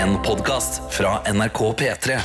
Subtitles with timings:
[0.00, 2.18] En podkast fra NRK P3.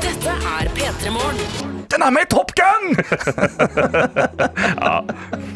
[0.00, 1.84] Dette er P3 Morgen.
[1.88, 2.96] Den er med i Top Gun!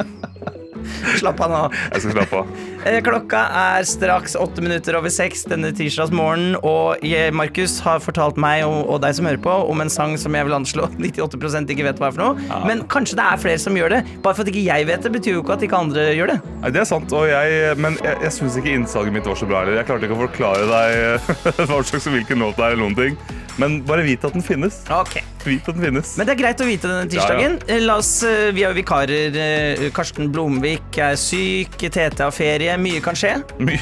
[1.21, 1.61] Slapp av nå.
[1.93, 2.53] Jeg skal slappe av.
[2.89, 7.03] Eh, Klokka er straks åtte minutter over seks denne tirsdagsmorgen, og
[7.37, 10.47] Markus har fortalt meg og, og deg som hører på, om en sang som jeg
[10.47, 12.61] vil anslå 98% ikke vet hva er for noe.
[12.65, 14.01] Men kanskje det er flere som gjør det.
[14.25, 16.39] Bare for at ikke jeg vet det, betyr jo ikke at ikke andre gjør det.
[16.63, 19.61] Nei, det er sant, jeg, men jeg, jeg syns ikke innsalget mitt var så bra.
[19.61, 19.79] heller.
[19.81, 21.31] jeg klarte ikke å forklare deg
[21.69, 23.40] hva slags hvilken låt det er, eller noen ting.
[23.59, 24.77] Men bare vit at den finnes.
[24.87, 25.21] Okay.
[25.43, 26.13] Vit at den finnes.
[26.17, 27.57] Men det er greit å vite denne tirsdagen.
[27.67, 29.35] Eh, La oss, eh, Vi har vikarer.
[29.35, 32.77] eh, Karsten Blomvik er syk, Tete har ferie.
[32.79, 33.33] Mye kan skje.
[33.59, 33.81] Mye,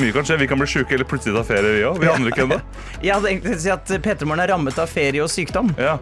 [0.00, 0.38] mye kan skje.
[0.40, 2.00] Vi kan bli sjuke eller plutselig ta ferie, vi òg.
[2.00, 2.60] Vi aner ikke ennå.
[3.04, 5.74] Jeg hadde egentlig si at P3 Morgen er rammet av ferie og sykdom.
[5.78, 5.98] Ja.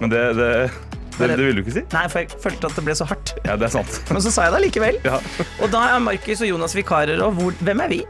[0.00, 0.48] Men det, det,
[1.18, 1.82] det, det ville du ikke si?
[1.92, 3.34] Nei, for jeg følte at det ble så hardt.
[3.44, 4.00] Ja, det er sant.
[4.10, 4.98] Men så sa jeg det likevel.
[5.04, 5.20] Ja.
[5.62, 8.00] Og da er Markus og Jonas vikarer, og hvor, hvem er vi?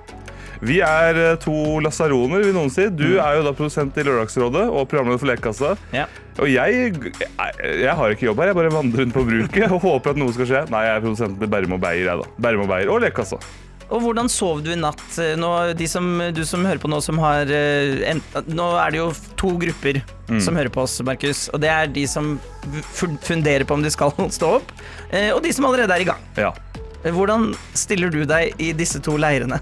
[0.63, 2.87] Vi er eh, to lasaroner, vil noen si.
[2.95, 5.73] Du er jo da produsent i Lørdagsrådet og programleder for Lekekassa.
[5.95, 6.07] Ja.
[6.39, 10.15] Og jeg, jeg, har ikke jobb her, jeg bare vandrer rundt på bruket og håper
[10.15, 10.63] at noe skal skje.
[10.71, 12.31] Nei, jeg er produsenten til Bærum og Beyer, jeg da.
[12.47, 13.41] Bærum og Beyer og Lekekassa.
[13.93, 15.03] Og hvordan sov du i natt?
[15.19, 18.23] Eh, Nå, de som, du som hører på nå, som har eh, en,
[18.55, 19.11] Nå er det jo
[19.43, 19.99] to grupper
[20.41, 21.49] som hører på oss, Markus.
[21.53, 22.37] Og det er de som
[23.27, 24.71] funderer på om de skal stå opp,
[25.11, 26.23] og de som allerede er i gang.
[26.39, 26.55] Ja.
[27.03, 29.59] Hvordan stiller du deg i disse to leirene?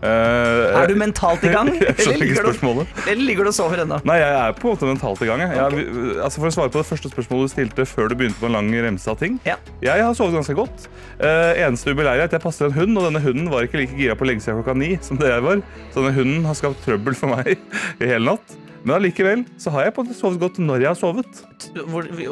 [0.00, 1.68] Eh, Er du mentalt i gang?
[1.76, 3.98] Eller ligger du- Eller ligger du og sover ennå?
[4.08, 5.42] Nei, jeg er på en måte mentalt i gang.
[5.44, 5.58] Jeg.
[5.58, 5.88] Jeg,
[6.24, 8.56] altså for å svare på det første spørsmålet du stilte før du begynte på en
[8.56, 9.36] lang remse av ting.
[9.44, 9.58] Ja.
[9.84, 10.88] Jeg har sovet ganske godt.
[11.20, 13.98] Uh, eneste ubeleilige er at jeg passer en hund, og denne hunden var ikke like
[14.00, 15.60] gira på å legge seg klokka ni som det jeg var.
[15.92, 17.54] Så denne hunden har skapt trøbbel for meg
[18.00, 18.56] i hele natt.
[18.84, 21.42] Men allikevel så har jeg på sovet godt når jeg har sovet.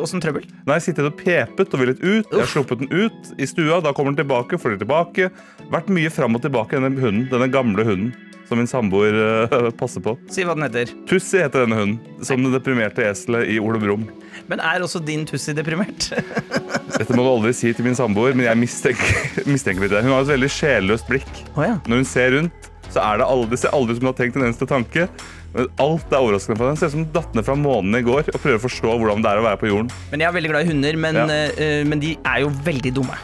[0.01, 0.47] Åssen trøbbel?
[0.65, 2.31] Nei, jeg sittet og pepet og villet ut.
[2.31, 3.83] Jeg har sluppet den ut i stua.
[3.85, 5.29] Da kommer den tilbake, flyr tilbake.
[5.73, 8.15] Vært mye fram og tilbake, denne hunden, denne gamle hunden
[8.49, 10.15] som min samboer eh, passer på.
[10.33, 10.93] Si hva den heter.
[11.09, 14.07] Tussi heter denne hunden, som det deprimerte eselet i Ole Brumm.
[14.49, 16.09] Men er også din Tussi deprimert?
[16.97, 19.21] Dette må du aldri si til min samboer, men jeg mistenker,
[19.53, 20.05] mistenker litt det.
[20.07, 21.29] Hun har et veldig sjelløst blikk.
[21.55, 21.77] Oh, ja.
[21.85, 24.47] Når hun ser rundt, så er det aldri, ser aldri ut som har tenkt en
[24.49, 25.09] eneste tanke.
[25.55, 26.79] Men alt er overraskende på deg.
[26.81, 29.25] Ser ut som hun datt ned fra månen i går og prøver å forstå hvordan
[29.25, 29.91] det er å være på jorden.
[30.13, 31.41] Men jeg er veldig glad i hunder, men, Ja.
[31.49, 33.19] uh, men de er jo veldig dumme.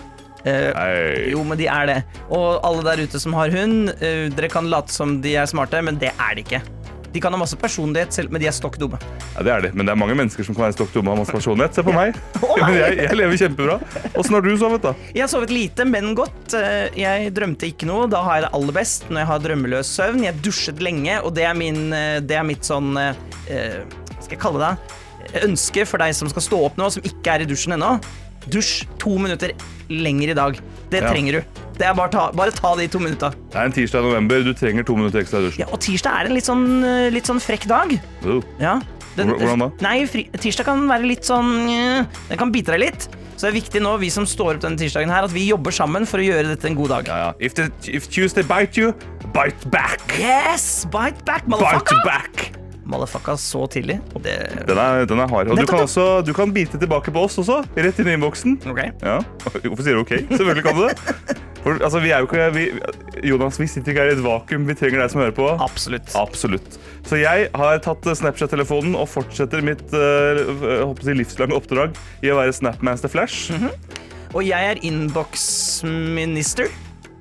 [0.44, 1.98] Uh, jo, men de er det.
[2.28, 5.81] Og alle der ute som har hund, uh, dere kan late som de er smarte,
[5.84, 6.60] men det er de ikke.
[7.14, 8.98] De kan ha masse personlighet, selv, men de er stokk dumme.
[9.36, 9.70] Ja, det er det.
[9.78, 11.76] Men det er mange mennesker som kan være stokk dumme og ha masse personlighet.
[11.78, 12.16] Se på meg.
[12.44, 13.76] Oh, Men jeg, jeg lever kjempebra.
[14.19, 14.92] Åssen har du sovet, da?
[15.14, 16.54] Jeg har sovet lite, men godt.
[16.58, 18.08] Eh, Jeg drømte ikke noe.
[18.10, 20.25] Da har jeg det aller best når jeg har drømmeløs søvn.
[20.26, 23.14] Jeg dusjet lenge, og det er, min, eh, det er mitt sånn eh,
[23.46, 25.00] Hva skal jeg kalle det?
[25.46, 27.94] Ønske for deg som skal stå opp nå, som ikke er i dusjen ennå.
[28.50, 29.54] Dusj to minutter
[29.88, 30.58] lenger i dag.
[30.92, 31.10] Det Ja.
[31.14, 31.63] trenger du.
[31.75, 33.33] Det er bare, ta, bare ta de to minutta.
[33.51, 34.45] Det er en tirsdag i november.
[34.47, 35.65] Du trenger to minutter ekstra i dusjen.
[35.65, 37.97] Ja, og tirsdag er en litt sånn, eh, litt sånn frekk dag.
[38.25, 38.39] Uh.
[38.62, 38.77] Ja.
[39.17, 39.69] Hvor- hvordan da?
[39.83, 43.09] Nei, fri, tirsdag kan være litt sånn eh, Den kan bite deg litt.
[43.37, 45.71] Så det er viktig nå, vi som står opp denne tirsdagen her, at vi jobber
[45.75, 47.07] sammen for å gjøre dette en god dag.
[47.11, 47.33] Ja, ja.
[47.41, 48.93] If, the, if Tuesday bite you,
[49.35, 50.01] bite back.
[50.19, 50.85] Yes!
[50.87, 52.05] Bite back, Bite motherfucker!
[52.05, 52.53] back.
[52.84, 53.99] Motherfucka så tidlig.
[54.21, 54.37] Det
[54.69, 55.49] Den er, den er hard.
[55.49, 57.62] Og du kan, også, du kan bite tilbake på oss også.
[57.77, 58.59] Rett inn i innboksen.
[58.71, 58.81] Ok.
[59.00, 59.19] Ja.
[59.69, 60.15] Hvorfor sier du OK?
[60.28, 60.94] Selvfølgelig kan du det.
[61.65, 62.65] For, altså, vi er jo ikke, vi,
[63.25, 64.69] Jonas, vi sitter ikke her i et vakuum.
[64.69, 65.49] Vi trenger deg som hører på.
[65.65, 66.12] Absolutt.
[66.21, 66.78] Absolutt.
[67.09, 72.53] Så jeg har tatt Snapchat-telefonen og fortsetter mitt uh, si livslange oppdrag i å være
[72.56, 73.49] Snapmaster Flash.
[74.34, 76.69] Og jeg er innboksminister.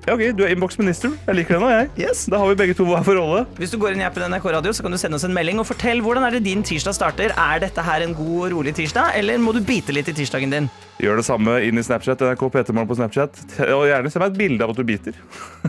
[0.03, 1.13] Ja, ok, Du er innboksminister.
[1.29, 1.87] Jeg liker det nå, jeg.
[2.09, 2.25] Yes.
[2.27, 3.45] Da har vi begge to hver for rolle.
[3.55, 5.61] Hvis du går inn i appen NRK Radio, så kan du sende oss en melding
[5.63, 7.31] og fortell hvordan er det din tirsdag starter.
[7.39, 10.51] Er dette her en god og rolig tirsdag, eller må du bite litt i tirsdagen
[10.51, 10.67] din?
[10.99, 12.19] Gjør det samme inn i Snapchat.
[12.19, 13.39] NRK Petermorgen på Snapchat.
[13.69, 15.15] Og gjerne se meg et bilde av at du biter.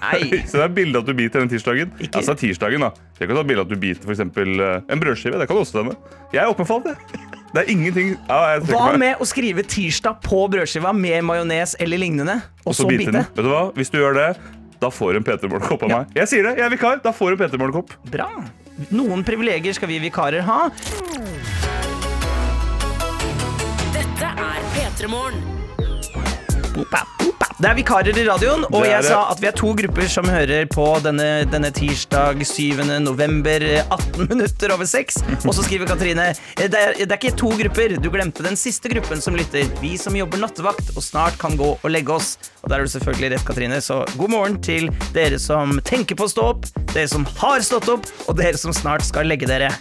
[0.02, 0.20] Nei.
[0.50, 1.94] Se meg et bilde av at du biter den tirsdagen.
[2.02, 2.90] Ikke- Altså tirsdagen, da.
[3.20, 5.38] Jeg kan ta et bilde av at du biter for eksempel, eh, en brødskive.
[5.38, 5.94] Det kan du også sende.
[6.34, 7.23] Jeg er åpen for alt, jeg.
[7.54, 12.00] Det er ingenting ja, jeg Hva med å skrive tirsdag på brødskiva med majones eller
[12.02, 13.12] lignende, og så bite?
[13.14, 13.68] Vet du hva?
[13.76, 14.28] Hvis du gjør det,
[14.82, 15.98] da får du en Peter Morgenkopp av Ja.
[16.02, 16.16] meg.
[16.18, 16.98] Jeg sier det, jeg er vikar.
[17.04, 17.94] Da får du en Peter Morgenkopp.
[18.10, 18.26] Bra.
[18.90, 20.68] Noen privilegier skal vi vikarer ha.
[23.94, 25.42] Dette er P3 Morgen.
[27.64, 29.08] Det er vikarer i radioen, og jeg det.
[29.08, 32.82] sa at vi er to grupper som hører på denne, denne tirsdag 7.
[33.00, 35.22] november, 18 minutter over 6.
[35.48, 38.58] Og så skriver Katrine eh, det er, det er ikke to grupper, du glemte den
[38.60, 39.64] siste gruppen som lytter.
[39.80, 42.34] Vi som jobber nattevakt og snart kan gå og legge oss.
[42.60, 46.28] Og der har du selvfølgelig rett, Katrine, så god morgen til dere som tenker på
[46.28, 49.72] å stå opp, dere som har stått opp, og dere som snart skal legge dere.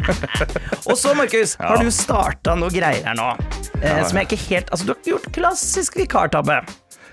[0.88, 3.34] og så, Markus, har du starta noe greier her nå.
[3.82, 6.62] Eh, som jeg ikke helt Altså, du har gjort klassisk vikartabbe.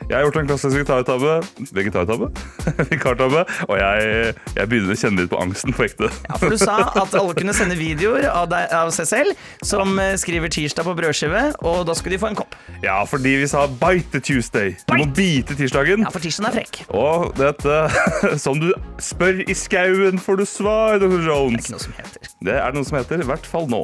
[0.09, 1.33] Jeg har gjort en klassisk vegetartabbe.
[1.77, 2.27] Vegetartabbe?
[2.89, 3.43] Vikartabbe.
[3.69, 6.09] Og jeg, jeg begynner å kjenne litt på angsten på ekte.
[6.25, 9.93] Ja, for du sa at alle kunne sende videoer av, deg, av seg selv som
[10.01, 12.57] eh, skriver tirsdag på brødskive, og da skulle de få en kopp.
[12.81, 14.73] Ja, fordi vi sa bite Tuesday.
[14.89, 16.01] Du må bite tirsdagen.
[16.07, 16.81] Ja, for tirsdagen er frekk.
[16.89, 17.77] Og dette
[18.45, 18.71] Som du
[19.03, 21.21] spør i skauen, får du svar, Dr.
[21.29, 21.69] Jones.
[21.69, 22.33] Det er Ikke noe som heter.
[22.49, 23.83] Det er noe som heter, i hvert fall nå.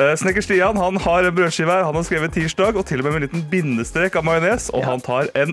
[0.00, 1.84] Eh, Snekker Stian han har en brødskive her.
[1.88, 4.70] Han har skrevet tirsdag, og til og med med en liten bindestrek av majones.
[4.72, 4.90] Og Ja.
[4.94, 5.52] han tar en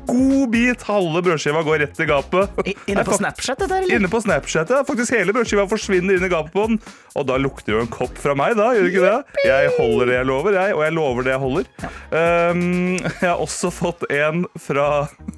[0.11, 0.85] god bit.
[0.87, 2.61] Halve brødskiva går rett i gapet.
[2.67, 3.95] I, inne på Snapchat, dette eller?
[3.95, 4.81] Inne på Snapchat, ja.
[4.87, 6.79] Faktisk hele brødskiva forsvinner inn i gapet på den.
[7.17, 8.71] Og da lukter jo en kopp fra meg, da.
[8.75, 9.43] Gjør ikke det?
[9.47, 10.77] Jeg holder det jeg lover, jeg.
[10.77, 11.69] Og jeg lover det jeg holder.
[12.11, 12.63] Um,
[12.99, 14.87] jeg har også fått en fra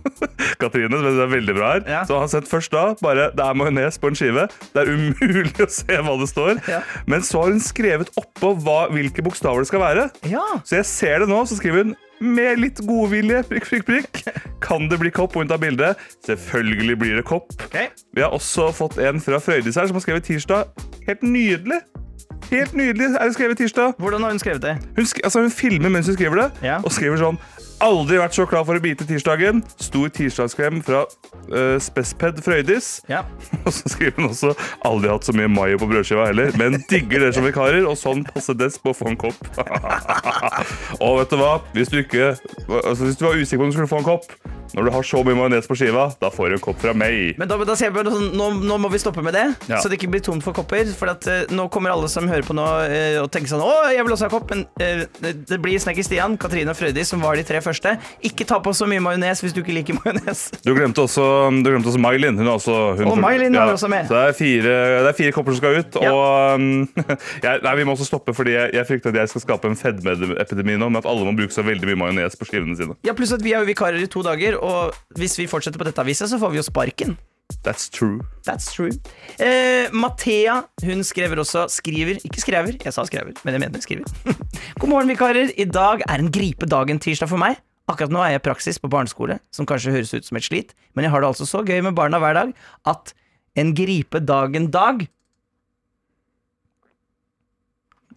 [0.62, 1.86] Katrine, som er veldig bra her.
[1.90, 2.04] Ja.
[2.08, 4.48] Så han har sett først da bare det er majones på en skive.
[4.74, 6.64] Det er umulig å se hva det står.
[6.70, 6.82] Ja.
[7.10, 10.08] Men så har hun skrevet oppå hva, hvilke bokstaver det skal være.
[10.30, 10.46] Ja.
[10.64, 14.40] Så jeg ser det nå, så skriver hun med litt godvilje, prikk, prikk, prikk.
[14.64, 15.36] Kan det bli kopp?
[15.36, 15.94] Hun tar bilde.
[16.26, 17.52] Selvfølgelig blir det kopp.
[17.68, 17.90] Okay.
[18.16, 20.72] Vi har også fått en fra Frøydis her som har skrevet tirsdag.
[21.08, 21.82] Helt nydelig.
[22.52, 23.94] Helt nydelig er det skrevet tirsdag.
[24.00, 24.78] Hvordan har hun skrevet det?
[24.96, 26.78] Hun, sk altså, hun filmer mens hun skriver det, Ja.
[26.84, 27.40] og skriver sånn
[27.84, 29.60] Aldri vært så klar for å bite tirsdagen.
[29.82, 31.02] Stor tirsdagskrem fra
[31.52, 33.02] uh, Spesped Frøydis.
[33.12, 33.26] Ja.
[33.66, 34.54] Og så skriver hun også
[34.88, 38.24] Aldri hatt så mye mayo på brødskiva heller, men digger dere som vikarer, og sånn
[38.30, 39.40] passe desk på å få en kopp.
[41.04, 41.54] og vet du hva?
[41.76, 44.32] Hvis du ikke altså, Hvis du var usikker på om du skulle få en kopp,
[44.74, 47.36] når du har så mye majones på skiva, da får du en kopp fra meg.
[47.40, 49.80] Men da, da sier jeg bare sånn, nå, nå må vi stoppe med det, Ja.
[49.82, 50.90] så det ikke blir tomt for kopper.
[50.98, 53.92] For at, uh, nå kommer alle som hører på nå uh, og tenker sånn Å,
[53.94, 54.50] jeg vil også ha kopp.
[54.54, 57.96] Men uh, det blir Snekker Stian, Katrine og Frøydis som var de tre første.
[58.26, 60.46] Ikke ta på så mye majones hvis du ikke liker majones.
[60.66, 61.26] Du glemte også,
[61.64, 62.40] du glemte også Mylin.
[62.40, 64.10] Hun er også, hun Og Mylin er også med.
[64.10, 64.76] Så det er, fire,
[65.06, 66.00] det er fire kopper som skal ut.
[66.04, 66.14] Ja.
[66.14, 66.88] Og um,
[67.46, 69.78] jeg, nei, vi må også stoppe, fordi jeg, jeg frykter at jeg skal skape en
[69.80, 72.98] fedmeepidemi nå med at alle må bruke så veldig mye majones på skivene sine.
[73.06, 75.88] Ja, Pluss at vi er jo vikarer i to dager, og hvis vi fortsetter på
[75.88, 77.18] dette aviset, så får vi jo sparken.
[77.64, 78.24] That's true.
[78.48, 78.92] That's true.
[79.38, 84.08] Eh, Mathea hun skrever også Skriver, ikke skrever, jeg sa skrever, men jeg mener skriver.
[84.80, 85.52] God morgen, vikarer.
[85.60, 87.60] I dag er en gripe dagen-tirsdag for meg.
[87.92, 90.72] Akkurat nå er jeg i praksis på barneskole, som kanskje høres ut som et slit,
[90.96, 92.54] men jeg har det altså så gøy med barna hver dag
[92.88, 93.12] at
[93.60, 95.04] en gripedagen-dag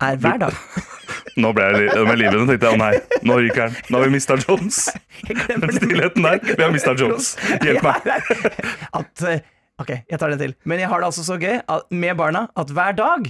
[0.02, 0.58] er hver dag.
[1.42, 3.74] Nå ble jeg li- med livet tenkte jeg, å nei, nå ryker den.
[3.92, 4.78] Nå har vi mista Jones.
[5.50, 6.38] Den stillheten der.
[6.48, 7.34] Vi har mista Jones.
[7.60, 8.06] Hjelp meg.
[8.98, 9.42] At, eh,
[9.82, 10.54] ok, jeg tar den til.
[10.64, 13.28] Men jeg har det altså så gøy at, med barna at hver dag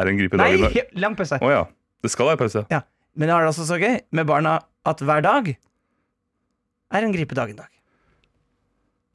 [0.00, 0.74] Er en gripe i dag i dag?
[0.74, 1.38] Nei, lang pause.
[1.38, 1.62] Å ja.
[2.02, 2.64] Det skal være pause.
[2.72, 2.82] Ja,
[3.14, 4.58] men jeg har det altså så gøy med barna
[4.88, 7.70] at hver dag er en gripe gripedagen-dag.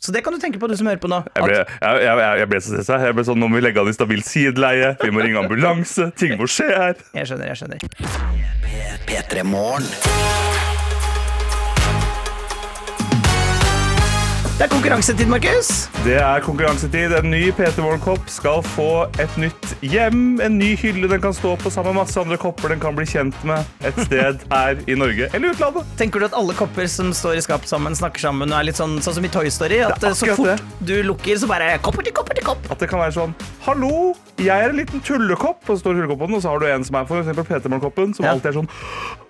[0.02, 1.22] Så det kan du tenke på, du som hører på nå.
[1.36, 3.00] Jeg ble, jeg, jeg, jeg, ble så stressa.
[3.08, 4.94] Jeg ble sånn, Nå må vi legge an i stabilt sideleie.
[5.02, 6.12] Vi må ringe ambulanse.
[6.20, 7.02] Ting må skje her.
[7.16, 7.80] jeg skjønner, jeg skjønner.
[9.10, 10.65] P3 Morgen.
[14.56, 15.70] Det er konkurransetid, Markus.
[16.06, 17.12] Det er konkurransetid.
[17.18, 18.86] En ny PT Morgenkopp skal få
[19.20, 20.38] et nytt hjem.
[20.46, 23.04] En ny hylle den kan stå på sammen med masse andre kopper den kan bli
[23.10, 25.90] kjent med et sted her i Norge eller utlandet.
[26.00, 28.80] Tenker du at alle kopper som står i skap sammen, snakker sammen og er litt
[28.80, 29.82] sånn, sånn som i Toy Story?
[29.90, 32.72] At Det så fort fort du lukker, så bare kopper til kopper til kopp.
[32.72, 33.36] At det kan være sånn
[33.68, 35.66] Hallo, jeg er en liten tullekopp.
[35.68, 38.16] Og så står tullekoppen og så har du en som er for eksempel PT Morgenkoppen,
[38.16, 38.38] som Ja.
[38.38, 38.72] alltid er sånn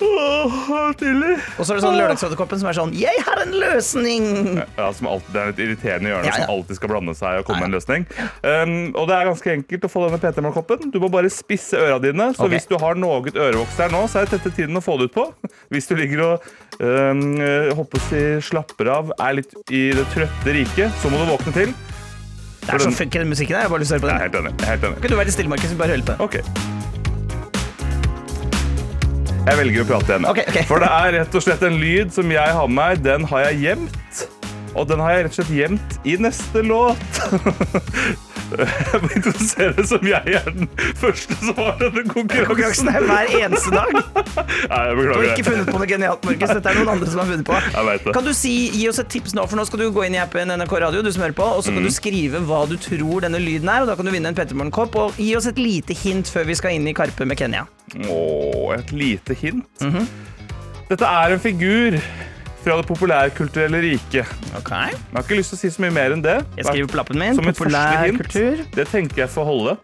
[0.05, 1.33] Åh, tidlig.
[1.57, 4.25] Og så er det sånn lørdagsrådekoppen som er sånn Jeg har en løsning!
[4.77, 6.45] Ja, som alltid, Det er et irriterende hjørne Ja, ja.
[6.45, 8.05] som alltid skal blande seg og komme med en løsning.
[8.43, 10.93] Um, og det er ganske enkelt å få denne PT Morgenkoppen.
[10.93, 12.29] Du må bare spisse øra dine.
[12.35, 12.55] Så okay.
[12.55, 15.17] hvis du har noe ørevoks der nå, så er dette tiden å få det ut
[15.17, 15.27] på.
[15.73, 16.47] Hvis du ligger og
[16.79, 21.29] um, eh, håper si slapper av, er litt i det trøtte riket, så må du
[21.33, 21.75] våkne til.
[22.65, 23.65] Det er sånn funky den musikken her.
[23.65, 24.33] Jeg har bare lyst til å høre på Jeg er den.
[24.33, 24.57] helt enig.
[24.57, 25.01] Jeg er helt enig.
[25.03, 25.77] Kan du være litt stille, Markus?
[25.77, 26.21] Bare hører på den.
[26.25, 26.85] Ok.
[29.45, 30.25] Jeg velger å prate igjen.
[30.25, 30.63] Okay, okay.
[30.65, 33.03] For det er rett og slett en lyd som jeg har med meg.
[33.05, 34.23] Den har jeg gjemt.
[34.75, 36.97] Og den har jeg rett og slett gjemt i neste låt.
[38.45, 40.67] Jeg må introdusere det som jeg er den
[41.01, 42.89] første som har denne Konkurransen konkurransen.
[42.93, 43.95] er hver eneste dag.
[44.69, 45.07] Nei, jeg beklager.
[45.09, 46.53] Du har ikke funnet på noe genialt, Markus.
[46.53, 47.55] Dette er noen andre som har funnet på.
[47.73, 48.13] Jeg vet det.
[48.19, 50.21] Kan du si, Gi oss et tips nå, for nå skal du gå inn i
[50.21, 51.87] appen NRK Radio, du som hører på, og så kan Mm.
[51.89, 54.95] du skrive hva du tror denne lyden er, og da kan du vinne en Pettermoren-kopp.
[55.07, 57.65] Og gi oss et lite hint før vi skal inn i Karpe med Kenya.
[58.05, 59.65] Åh, et lite hint.
[59.81, 60.05] Mhm.
[60.93, 61.97] Dette er en figur
[62.65, 64.31] fra det populærkulturelle riket.
[64.57, 64.95] Okay.
[64.95, 66.39] Jeg har ikke lyst til å si så mye mer enn det.
[66.57, 67.37] Jeg skriver på lappen min.
[67.37, 67.45] Som.
[67.51, 68.65] Populærkultur.
[68.75, 69.77] Det tenker jeg får holde.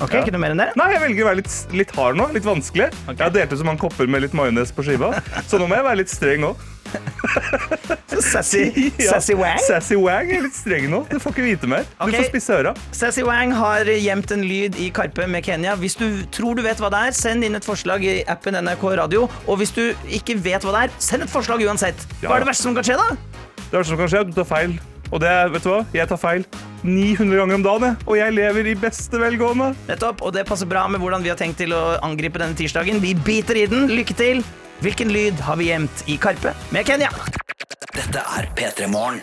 [0.00, 0.22] Ok, Ja.
[0.22, 0.70] Ikke noe mer enn det?
[0.80, 2.26] Nei, jeg velger å være litt, litt hard nå.
[2.32, 2.86] Litt vanskelig.
[3.04, 3.16] Okay.
[3.18, 5.10] Jeg har delt ut så mange kopper med litt majones på skiva,
[5.48, 6.62] så nå må jeg være litt streng òg.
[8.30, 9.58] Sassy, Sassy Wang.
[9.64, 11.02] Sassy Wang er litt streng nå.
[11.10, 11.86] Du får ikke vite mer.
[12.00, 12.74] Du får spisse øra.
[12.96, 15.76] Sassy Wang har gjemt en lyd i Karpe med Kenya.
[15.80, 18.86] Hvis du tror du vet hva det er, send inn et forslag i appen NRK
[19.00, 19.26] Radio.
[19.46, 22.06] Og hvis du ikke vet hva det er, send et forslag uansett.
[22.22, 23.10] Hva er det verste som kan skje, da?
[23.70, 24.80] Det verste som kan skje, er at du tar feil.
[25.10, 25.80] Og det er, vet du hva?
[25.94, 26.46] Jeg tar feil
[26.86, 27.98] 900 ganger om dagen.
[28.06, 29.72] Og jeg lever i beste velgående.
[29.90, 33.02] Nettopp, og det passer bra med hvordan vi har tenkt til å angripe denne tirsdagen.
[33.02, 33.90] Vi biter i den.
[33.90, 34.44] Lykke til.
[34.80, 37.10] Hvilken lyd har vi gjemt i Karpe med Kenya?
[37.90, 39.20] Dette er P3 Morgen.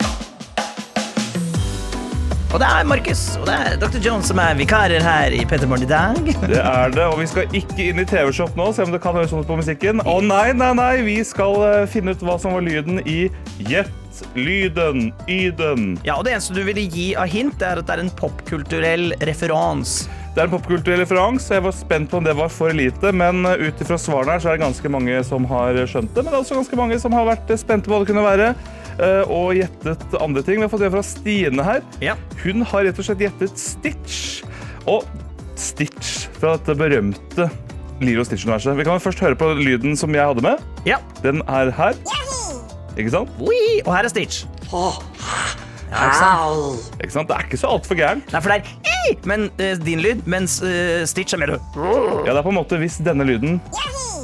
[2.48, 3.98] Og det er Markus og det er Dr.
[4.00, 6.16] Jones som er vikarer her i Petter Morgen i dag.
[6.48, 9.16] Det er det, og vi skal ikke inn i TV-shop nå, selv om det kan
[9.18, 10.00] høres sånn ut på musikken.
[10.00, 13.26] Å nei, nei, nei, vi skal eh, finne ut hva som var lyden i
[13.68, 13.92] Gjett
[14.36, 15.98] lyden, yden.
[16.06, 19.12] Ja, og Det eneste du ville gi av hint, er at det er en popkulturell
[19.28, 20.08] referanse.
[20.34, 21.50] Det er en popkulturell referanse.
[21.56, 24.42] Jeg var spent på om det var for lite, men uh, ut ifra svarene her
[24.44, 26.22] så er det ganske mange som har skjønt det.
[26.22, 28.50] Men det er også ganske mange som har vært spente på hva det kunne være.
[29.00, 30.60] uh, Og gjettet andre ting.
[30.60, 31.82] Vi har fått det fra Stine her.
[32.04, 32.14] Ja.
[32.44, 34.20] Hun har rett og slett gjettet Stitch.
[34.86, 35.02] Og
[35.58, 37.48] Stitch fra dette berømte
[37.98, 38.76] Lilo Stitch-universet.
[38.78, 40.62] Vi kan først høre på lyden som jeg hadde med.
[40.86, 41.00] ja.
[41.24, 41.96] Den er her.
[42.98, 43.30] Ikke sant?
[43.40, 44.44] Oui, og her er Stitch.
[45.88, 46.98] Ja, ikke sant?
[47.00, 47.30] Ikke sant?
[47.30, 48.32] Det er ikke så altfor gærent.
[48.34, 52.34] Nei, for det er i, men, uh, din lyd, mens uh, Stitch er mer Ja,
[52.34, 53.60] det er på en måte hvis denne lyden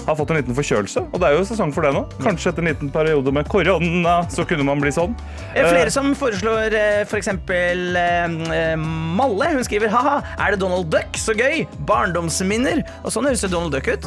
[0.05, 2.03] har fått en liten forkjølelse, og det er jo sesong for det nå.
[2.21, 5.15] Kanskje etter en liten periode med korona, så kunne man bli sånn.
[5.55, 7.09] Eh, Flere som foreslår f.eks.
[7.09, 9.55] for eksempel eh, Malle.
[9.57, 11.17] Hun skriver ha-ha, er det Donald Duck?
[11.17, 11.65] Så gøy!
[11.89, 12.85] Barndomsminner.
[13.01, 14.05] Og sånn høres Donald Duck ut.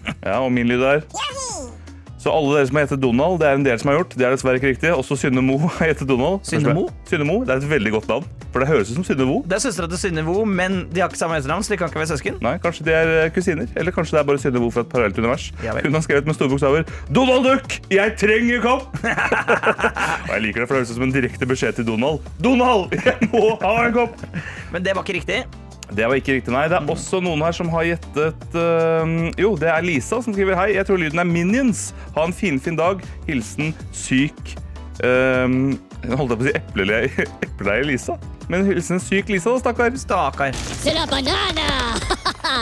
[0.28, 1.02] Ja, og min lyd er
[2.22, 4.12] Så alle dere som har gjettet Donald, det er en del som har gjort.
[4.14, 4.92] Det er dessverre ikke riktig.
[4.94, 6.44] Også Synne Mo har gjettet Donald.
[6.46, 6.84] Synne Mo?
[7.10, 8.28] Synne Mo, Det er et veldig godt navn.
[8.52, 9.40] For det høres ut som Synne Mo.
[9.48, 12.02] Det er søstera til Synnøve, men de har ikke samme etternavn, så de kan ikke
[12.02, 12.36] være søsken.
[12.44, 13.70] Nei, kanskje de er eh, kusiner.
[13.74, 15.48] Eller kanskje det er bare Synne Mo fra et parallelt univers.
[15.64, 15.88] Ja vel.
[15.88, 18.92] Hun har skrevet med store bokstaver 'Donald Duck, jeg trenger kopp!'
[20.28, 22.20] og jeg liker det, for det høres ut som en direkte beskjed til Donald.
[22.44, 24.20] 'Donald, jeg må ha en kopp!'
[24.70, 25.42] Men det var ikke riktig.
[25.96, 26.64] Det var ikke riktig, nei.
[26.72, 29.04] Det er også noen her som har gjettet uh,
[29.40, 30.72] Jo, det er Lisa som skriver hei.
[30.76, 31.90] Jeg tror lyden er Minions.
[32.16, 33.02] Ha en finfin dag.
[33.28, 34.54] Hilsen syk
[35.04, 38.16] um, Holdt jeg på å si epleleie epleleie Lisa?
[38.50, 39.94] Men hilsen syk Lisa, da, stakkar.
[40.00, 40.56] Stakkar.
[40.82, 41.68] C'est la banana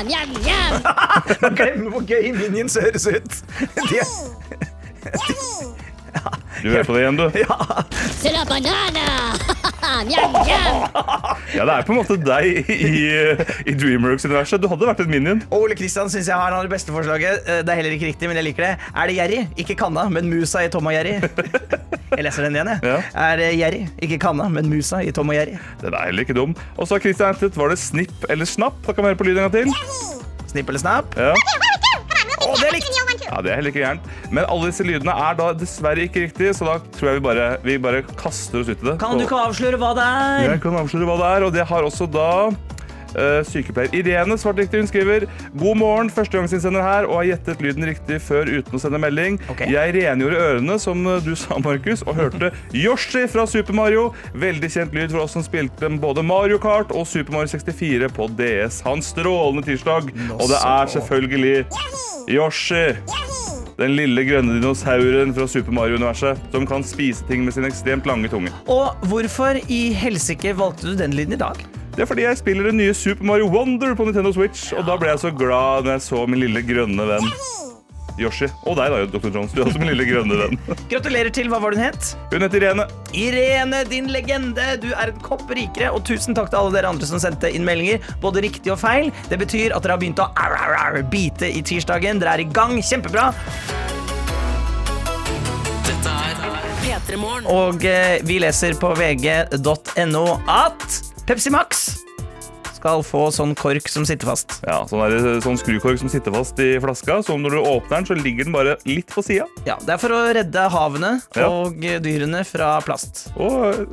[0.04, 3.40] Miam, miam Glem hvor gøy Minions høres ut.
[3.88, 4.06] De er,
[6.62, 7.30] Du hører på det igjen, du.
[7.40, 7.56] Ja.
[8.34, 9.39] la banana
[11.56, 12.90] Ja, Det er på en måte deg i,
[13.66, 14.62] i Dreamworks-universet.
[14.62, 15.40] Du hadde vært en minion.
[15.56, 17.42] Ole Kristian syns jeg har det beste forslaget.
[17.46, 18.72] Eh, Det er heller ikke riktig, men jeg liker det.
[18.94, 19.40] Er det Jerry?
[19.64, 21.16] Ikke kanna, men musa i Tom og Jerry.
[22.10, 22.80] Jeg leser den igjen, jeg.
[22.82, 22.96] Ja.
[23.22, 23.84] Er det Jerry?
[24.02, 25.54] Ikke kanna, men musa i Tom og Jerry.
[25.78, 26.56] Den er heller ikke dum.
[26.74, 28.80] Og så har Christian hentet Var det snipp eller snapp?
[28.82, 30.48] Da kan vi høre på lyden en gang til.
[30.50, 31.14] Snipp eller snapp?
[31.14, 31.30] Ja.
[33.30, 34.08] Ja, det er heller ikke gærent.
[34.34, 37.46] Men alle disse lydene er da dessverre ikke riktige, så da tror jeg vi bare,
[37.62, 38.96] vi bare kaster oss ut i det.
[39.02, 40.48] Kan du ikke avsløre hva det er?
[40.48, 42.28] Jeg kan avsløre hva det er, og det har også da
[43.46, 44.80] sykepleier Irene svart riktig.
[44.82, 45.26] Hun skriver
[45.58, 49.38] God morgen, førstegangsinnsender her, og har gjettet lyden riktig før uten å sende melding.
[49.52, 49.70] Okay.
[49.72, 54.10] Jeg rengjorde ørene, som eh, du sa, Markus, og hørte Yoshi fra Super Mario.
[54.34, 58.30] Veldig kjent lyd for oss som spilte både Mario Kart og Super Mario 64 på
[58.38, 58.82] DS.
[58.86, 61.56] Hans strålende tirsdag, og det er selvfølgelig
[62.30, 62.86] Yoshi.
[63.80, 68.28] Den lille grønne dinosauren fra Super Mario-universet som kan spise ting med sin ekstremt lange
[68.28, 68.52] tunge.
[68.68, 71.62] Og hvorfor i helsike valgte du den lyden i dag?
[72.00, 74.94] Det er fordi jeg spiller det nye Super Mario Wonder på Nintendo Switch, og da
[74.96, 77.26] ble jeg så glad når jeg så min lille grønne venn
[78.16, 78.46] Yoshi.
[78.64, 79.28] Og deg, da, Dr.
[79.34, 79.52] Jones.
[79.52, 80.56] Du er også min lille grønne venn.
[80.92, 81.50] Gratulerer til.
[81.52, 82.08] Hva var det hun het?
[82.32, 82.86] Hun het Irene.
[83.12, 84.64] Irene, din legende!
[84.80, 87.68] Du er en kopp rikere, og tusen takk til alle dere andre som sendte inn
[87.68, 88.00] meldinger.
[88.24, 89.12] Både riktig og feil.
[89.28, 92.24] Det betyr at dere har begynt å ar, ar, ar, bite i tirsdagen.
[92.24, 92.80] Dere er i gang.
[92.80, 93.28] Kjempebra.
[95.84, 96.42] Dette er
[96.80, 97.52] P3 Morgen.
[97.52, 102.00] Og eh, vi leser på vg.no at Pepsi Max
[102.74, 104.56] skal få sånn kork som sitter fast.
[104.66, 108.06] Ja, sånn, der, sånn skrukork som sitter fast i flaska, så når du åpner den,
[108.08, 109.44] så ligger den bare litt på sida.
[109.68, 111.46] Ja, Det er for å redde havene Ja.
[111.52, 113.28] og dyrene fra plast.
[113.36, 113.84] Og,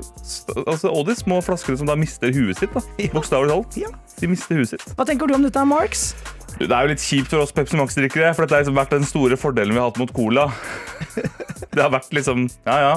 [0.66, 2.74] altså, og de små flaskene som da mister huet sitt.
[2.74, 2.82] da.
[3.06, 3.12] Ja.
[3.14, 3.78] Bokstavelig talt.
[3.84, 3.92] Ja.
[4.18, 4.88] De mister huet sitt.
[4.98, 6.16] Hva tenker du om dette, Marks?
[6.58, 9.06] Det er jo litt kjipt for oss Pepsi Max-drikkere, for dette har liksom vært den
[9.06, 10.48] store fordelen vi har hatt mot cola.
[11.76, 12.96] Det har vært liksom Ja, ja.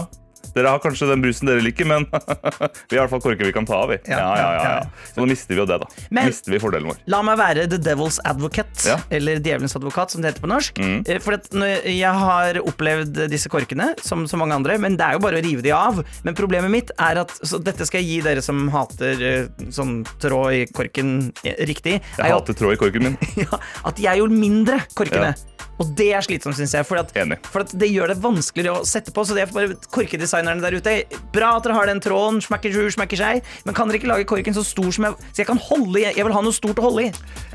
[0.54, 2.06] Dere har kanskje den brusen dere liker, men
[2.90, 3.92] vi har i hvert fall korker vi kan ta av.
[3.94, 4.73] Ja, Ja, ja.
[5.12, 5.88] Så nå mister vi jo det, da.
[6.11, 6.99] Men- mister vi fordelen vår.
[7.12, 10.80] La meg være the devil's advocate, eller djevelens advokat, som det heter på norsk.
[10.82, 11.04] Mm.
[11.23, 15.18] For at når jeg har opplevd disse korkene, som så mange andre, men det er
[15.18, 16.02] jo bare å rive de av.
[16.26, 20.00] Men problemet mitt er at Så dette skal jeg gi dere som hater eh, sånn
[20.23, 21.99] tråd i korken eh, riktig.
[22.18, 23.16] Jeg hater tråd i korken min.
[23.44, 25.32] ja, at jeg gjorde mindre korkene.
[25.80, 26.87] Og det er slitsomt, syns jeg.
[26.87, 27.14] For, at,
[27.49, 29.25] for at det gjør det vanskeligere å sette på.
[29.25, 30.96] Så det er bare korkedesignerne der ute.
[31.34, 34.28] Bra at dere har den tråden, smekker sju, smekker seg, men kan dere ikke lage
[34.28, 36.06] korken så stor som jeg Så jeg kan holde i?
[36.08, 37.12] Jeg vil ha noe stort å holde i.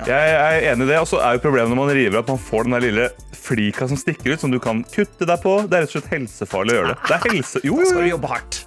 [0.10, 1.00] Jeg er enig i det.
[1.04, 3.10] Og så er jo problemet når man river at man får den der lille
[3.46, 5.60] flika som stikker ut, som du kan kutte deg på.
[5.70, 7.02] Det er rett og slett helsefarlig å gjøre det.
[7.06, 7.62] Det er helse...
[7.66, 8.64] Jo, Da jo, skal du jobbe hardt.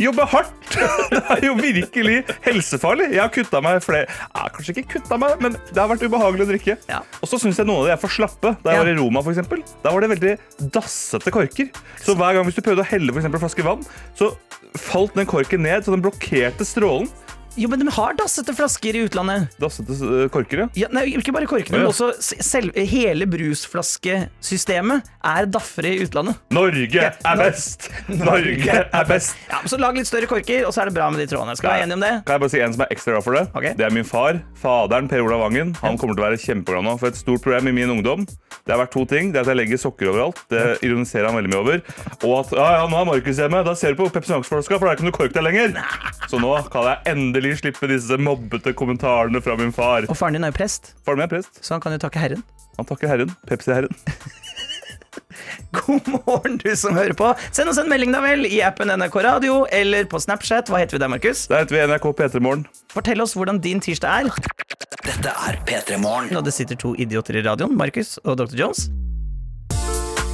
[0.00, 0.52] Jobbe hardt!
[1.12, 2.14] Det er jo virkelig
[2.46, 3.10] helsefarlig.
[3.12, 6.46] Jeg har kutta meg flere ja, Kanskje ikke kutta meg, men det har vært ubehagelig
[6.46, 6.76] å drikke.
[6.88, 7.02] Ja.
[7.20, 8.54] Og så syns jeg noen av de er for slappe.
[8.64, 8.84] Da jeg Ja.
[8.86, 10.32] var i Roma, for eksempel, da var det veldig
[10.72, 11.68] dassete korker.
[12.00, 13.84] Så hver gang hvis du prøvde å helle for en flaske vann,
[14.16, 14.32] så
[14.80, 17.10] falt den korken ned, så den blokkerte strålen.
[17.56, 19.52] Jo, men de har dassete flasker i utlandet.
[19.60, 20.68] Dassete eh, korker, ja.
[20.84, 21.88] Ja, nei, ikke bare korkene, oh, ja.
[21.88, 26.40] men også selv, hele brusflaskesystemet er daffere i utlandet.
[26.54, 27.90] Norge er best!
[28.08, 29.36] Norge er best!
[29.50, 31.56] Ja, så Lag litt større korker, og så er det bra med de trådene.
[31.58, 32.12] Skal vi være enige om det?
[32.24, 33.44] Kan jeg bare si en som er ekstra glad for det?
[33.58, 33.74] Okay.
[33.78, 34.40] Det er min far.
[34.62, 35.74] Faderen, Per Olav Vangen.
[35.82, 36.96] Han kommer til å være kjempeglad nå.
[37.00, 39.32] For et stort problem i min ungdom Det har vært to ting.
[39.34, 40.38] Det er at jeg legger sokker overalt.
[40.52, 41.82] Det ironiserer han veldig mye over.
[42.22, 43.64] Og at ja, ja, nå er Markus hjemme.
[43.66, 45.74] Da ser du på Pepsi Max-flaska, for det er ikke noe kork der lenger.
[46.30, 50.06] Så nå kan jeg endelig slippe disse mobbete kommentarene fra min far.
[50.08, 51.58] Og faren din er jo prest, Faren min er prest.
[51.60, 52.42] så han kan jo takke Herren.
[52.78, 53.34] Han takker Herren.
[53.50, 53.92] Pepsi-herren.
[55.76, 57.34] God morgen, du som hører på.
[57.52, 60.70] Send oss en melding da vel i appen NRK Radio eller på Snapchat.
[60.72, 61.46] Hva heter vi der, Markus?
[61.50, 62.64] Der heter vi NRK P3 Morgen.
[62.92, 64.50] Fortell oss hvordan din tirsdag er.
[65.04, 66.32] Dette er P3 Morgen.
[66.38, 68.56] Og det sitter to idioter i radioen, Markus og Dr.
[68.64, 68.86] Jones.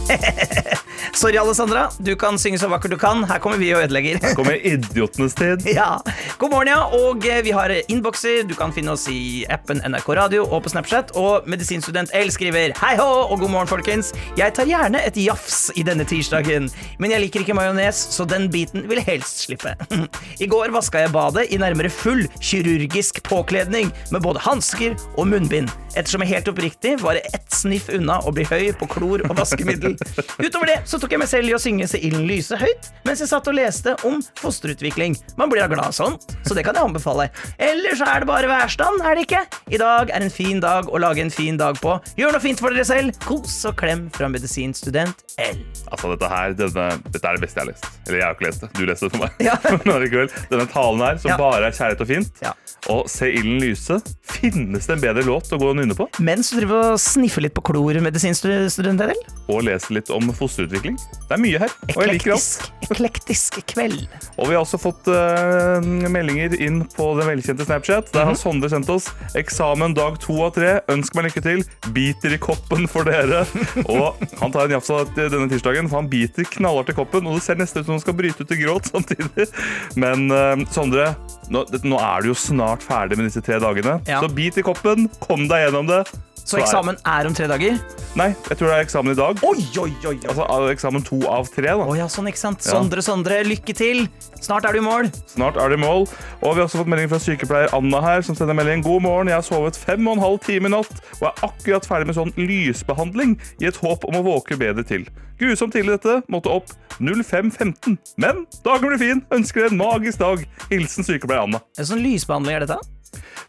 [1.18, 1.88] Sorry, Alessandra.
[1.98, 3.24] Du kan synge så vakkert du kan.
[3.26, 4.18] Her kommer vi og ødelegger.
[4.22, 5.64] Her Kommer idiotenes tid.
[5.74, 5.96] Ja.
[6.38, 6.82] God morgen, ja.
[6.94, 8.44] Og eh, vi har innbokser.
[8.48, 11.14] Du kan finne oss i appen NRK Radio og på Snapchat.
[11.18, 14.12] Og medisinstudent L skriver Hei hå og god morgen, folkens.
[14.38, 16.68] Jeg tar gjerne et jafs i denne tirsdagen,
[17.02, 19.74] men jeg liker ikke majones, så den biten vil helst slippe.
[20.44, 25.72] I går vaska jeg badet i nærmere full kirurgisk påkledning med både hansker og munnbind.
[25.98, 29.96] Ettersom jeg helt oppriktig var ett sniff unna å bli høy på klor og vaskemiddel.
[30.38, 33.22] Utover det så tok jeg meg selv i å synge Se ilden lyse høyt mens
[33.22, 35.14] jeg satt og leste om fosterutvikling.
[35.40, 37.28] Man blir da glad av sånt, så det kan jeg anbefale.
[37.62, 39.40] Ellers er det bare værstand, er det ikke?
[39.72, 41.94] I dag er en fin dag å lage en fin dag på.
[42.20, 43.16] Gjør noe fint for dere selv.
[43.24, 45.62] Kos og klem fra medisinstudent L.
[45.88, 47.88] Altså, dette her, denne, dette er det beste jeg har lest.
[48.08, 48.70] Eller jeg har ikke lest det.
[48.76, 49.40] Du leste det for meg.
[49.48, 49.56] Ja.
[50.52, 51.36] Denne talen her, som Ja.
[51.40, 52.52] bare er kjærlighet og fint, Ja.
[52.92, 56.08] og Se ilden lyse, finnes det en bedre låt å gå og nynne på?
[56.20, 59.14] Mens du driver og sniffer litt på klor, medisinstudent L.
[59.48, 60.96] Og lese litt om fosterutvikling.
[61.28, 62.72] Det er mye her, og jeg liker alt.
[62.88, 64.06] Eklektisk, kveld.
[64.38, 68.12] Og vi har også fått uh, meldinger inn på den velkjente Snapchat.
[68.12, 68.38] Der har Mhm.
[68.38, 70.80] Sondre sendt oss 'Eksamen dag to av tre.
[70.88, 71.64] Ønsk meg lykke til.
[71.92, 73.46] Biter i koppen for dere'.
[73.88, 77.26] Og han tar en jafsa denne tirsdagen, for han biter knallhardt i koppen.
[77.26, 79.48] Og det ser nesten ut som han skal bryte ut i gråt samtidig.
[79.96, 81.14] Men uh, Sondre,
[81.50, 84.00] nå, nå er du jo snart ferdig med disse tre dagene.
[84.06, 84.20] Ja.
[84.20, 86.04] Så bit i koppen, kom deg gjennom det.
[86.48, 87.74] Så eksamen er om tre dager?
[88.16, 89.40] Nei, jeg tror det er eksamen i dag.
[89.44, 90.14] Oi, oi, oi!
[90.16, 90.16] oi.
[90.32, 91.66] Altså eksamen to av tre.
[91.68, 91.84] da.
[91.84, 92.64] Oh, ja, sånn, ikke sant.
[92.64, 94.06] Sondre, Sondre, lykke til.
[94.40, 95.10] Snart er du i mål.
[95.28, 96.06] Snart er du i mål.
[96.40, 98.80] Og vi har også fått melding fra sykepleier Anna her, som sender melding.
[98.86, 101.88] God morgen, jeg har sovet fem og en halv time i natt og er akkurat
[101.92, 105.04] ferdig med sånn lysbehandling i et håp om å våke bedre til.
[105.38, 106.22] Grusomt tidlig dette.
[106.32, 107.98] Måtte opp 05.15.
[108.16, 109.26] Men dagen blir fin.
[109.36, 110.48] Ønsker deg en magisk dag.
[110.72, 111.60] Hilsen sykepleier Anna.
[111.76, 112.80] En sånn lysbehandling er dette?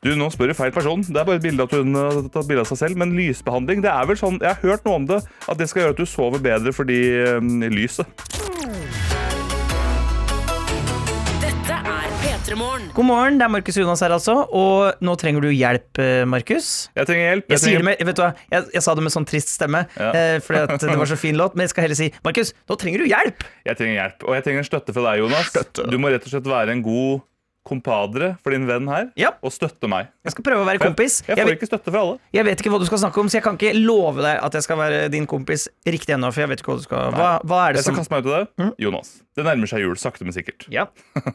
[0.06, 1.02] Du, nå spør du feil person.
[1.06, 3.00] Det er bare et bilde at hun har tatt bilde av seg selv.
[3.02, 5.22] Men lysbehandling, det er vel sånn Jeg har hørt noe om det.
[5.50, 7.00] At det skal gjøre at du sover bedre fordi
[7.40, 8.08] um, lyset.
[11.40, 12.88] Dette er P3 Morgen.
[12.96, 14.36] God morgen, det er Markus Jonas her altså.
[14.56, 16.90] Og nå trenger du hjelp, eh, Markus.
[16.98, 17.46] Jeg trenger hjelp.
[17.48, 19.54] Jeg, jeg, trenger det med, vet du hva, jeg, jeg sa det med sånn trist
[19.56, 20.10] stemme, Ja.
[20.12, 21.56] eh, fordi at det var så fin låt.
[21.56, 23.46] Men jeg skal heller si Markus, nå trenger du hjelp!
[23.70, 25.54] Jeg trenger hjelp, og jeg trenger en støtte fra deg, Jonas.
[25.80, 27.22] Du må rett og slett være en god
[27.70, 29.32] kompadre for din venn her, Ja.
[29.46, 30.10] og støtte meg.
[30.26, 31.20] Jeg skal prøve å være kompis.
[31.28, 32.18] Jeg Jeg, får ikke støtte fra alle.
[32.34, 34.54] jeg vet ikke hva du skal snakke om, så jeg kan ikke love deg at
[34.58, 36.34] jeg skal være din kompis riktig ennå.
[36.34, 38.12] For jeg vet ikke hva du skal Hva, hva er det Jeg skal som kaste
[38.18, 38.74] meg ut i det.
[38.80, 40.66] Jonas, det nærmer seg jul, sakte, men sikkert.
[40.74, 40.88] Ja.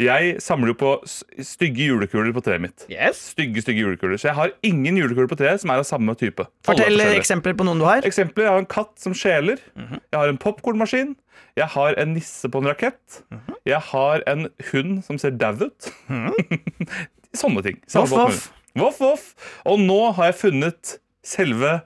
[0.00, 2.86] Jeg samler jo på stygge julekuler på treet mitt.
[2.90, 3.20] Yes.
[3.32, 4.18] Stygge, stygge julekuler.
[4.20, 6.46] Så jeg har ingen julekuler på treet som er av samme type.
[6.66, 8.06] Fortell eksempler på noen du har.
[8.08, 9.60] Eksempler, jeg har en katt som skjeler.
[9.76, 10.00] -hmm.
[10.10, 11.14] Jeg har en popkornmaskin.
[11.56, 13.22] Jeg har en nisse på en rakett.
[13.30, 13.54] Mhm.
[13.66, 15.92] Jeg har en hund som ser dau ut.
[17.34, 17.78] Sånne ting.
[17.94, 18.52] Voff, voff.
[18.74, 19.34] Voff, voff.
[19.64, 21.80] Og nå har jeg funnet selve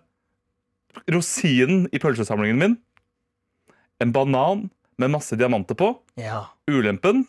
[1.13, 2.77] rosinen i pølsesamlingen min.
[4.01, 5.93] En banan med masse diamanter på.
[6.21, 6.47] Ja.
[6.71, 7.27] Ulempen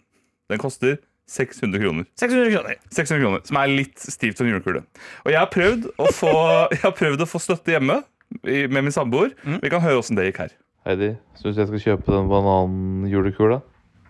[0.52, 2.06] den koster 600 kroner.
[2.20, 2.78] 600 kroner.
[2.96, 4.84] 600 kroner, Som er litt stivt som julekule.
[5.26, 6.32] Og jeg har prøvd å få,
[6.76, 8.00] jeg har prøvd å få støtte hjemme
[8.44, 9.34] i, med min samboer.
[9.44, 10.56] Vi kan høre åssen det gikk her.
[10.88, 13.60] Heidi, syns jeg skal kjøpe den bananjulekula?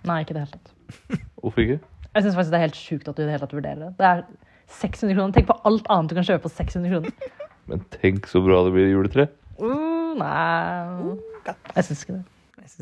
[0.05, 0.73] Nei, ikke i det hele tatt.
[1.41, 1.79] Hvorfor ikke?
[2.13, 3.89] Jeg syns faktisk det er helt sjukt at du i det hele tatt vurderer det.
[3.97, 4.21] Det er
[4.77, 5.33] 600 kroner.
[5.35, 7.35] Tenk på alt annet du kan kjøpe for 600 kroner.
[7.69, 9.25] Men tenk så bra det blir i juletre.
[9.57, 11.17] Uh, nei
[11.75, 12.23] Jeg syns ikke det.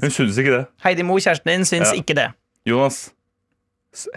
[0.04, 0.64] Hun syns ikke det.
[0.84, 1.96] Heidi Mo, kjæresten din, syns Ja.
[2.04, 2.28] ikke det.
[2.68, 3.14] Jonas,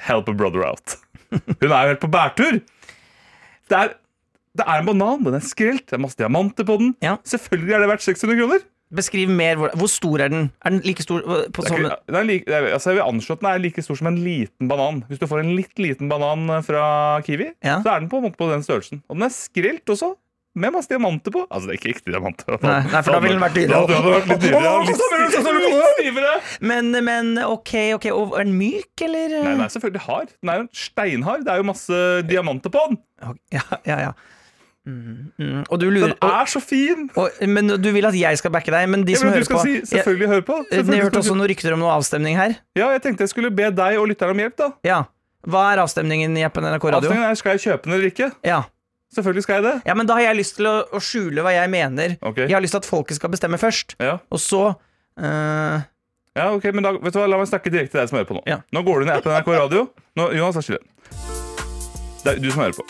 [0.08, 0.96] help a brother out.
[1.30, 2.58] Hun er jo helt på bærtur.
[3.68, 3.94] Det er,
[4.56, 6.94] det er en banan, den er skrelt, det er masse diamanter på den.
[7.04, 7.16] Ja.
[7.28, 8.66] Selvfølgelig er det verdt 600 kroner.
[8.96, 9.58] Beskriv mer.
[9.60, 10.46] Hvor, hvor stor er den?
[10.64, 11.20] Er den like stor
[11.52, 11.84] på sånn
[12.24, 15.02] like, altså jeg vil anslå at den er like stor som en liten banan.
[15.10, 16.86] Hvis du får en litt liten banan fra
[17.26, 17.82] Kiwi, Ja.
[17.84, 19.02] så er den på, på den størrelsen.
[19.12, 20.14] Og den er skrelt også.
[20.58, 21.44] Med masse diamanter på.
[21.48, 22.56] Altså, det er ikke ekte diamanter.
[22.64, 23.74] Nei, nei, for da ville den vært dyrere.
[23.76, 24.62] Ja, det hadde vært litt dyrere.
[24.64, 24.78] ja.
[24.88, 26.32] Litt stivere.
[26.70, 29.36] Men, men OK, ok, og er den myk, eller?
[29.36, 30.32] Nei, den er selvfølgelig hard.
[30.42, 31.44] Den er jo steinhard.
[31.46, 32.98] Det er jo masse diamanter på den.
[33.54, 34.12] Ja, ja, ja.
[34.88, 35.64] Mm, mm.
[35.68, 37.10] Og du lurer Den er så fin!
[37.18, 39.58] og, Men du vil at jeg skal backe deg, men de Ja, som men som
[39.58, 40.56] hører på si selvfølgelig hør på.
[40.62, 42.54] jeg, Selvfølgelig hørte også noen rykter om noe avstemning her.
[42.78, 44.56] Ja, jeg tenkte jeg skulle be deg og lytterne om hjelp.
[44.56, 45.02] da Ja.
[45.48, 46.96] Hva er avstemningen i appen NRK Radio?
[47.04, 48.30] Avstemningen er skal jeg kjøpe den eller ikke.
[48.48, 48.62] Ja.
[49.14, 49.74] Selvfølgelig skal jeg det.
[49.88, 52.16] ja, men da har jeg lyst til å, å skjule hva jeg mener.
[52.22, 52.42] Ok.
[52.44, 54.60] Jeg har lyst til at folket skal bestemme først, Ja, og så
[55.18, 55.78] øh,
[56.38, 58.28] ja ok, men da, vet du hva, La meg snakke direkte til deg som hører
[58.28, 58.42] på nå.
[58.46, 58.60] Ja.
[58.76, 59.86] Nå går du inn i appen NRK Radio.
[60.20, 60.84] Nå, Jonas, vær så snill.
[62.22, 62.84] Det er du som hører på.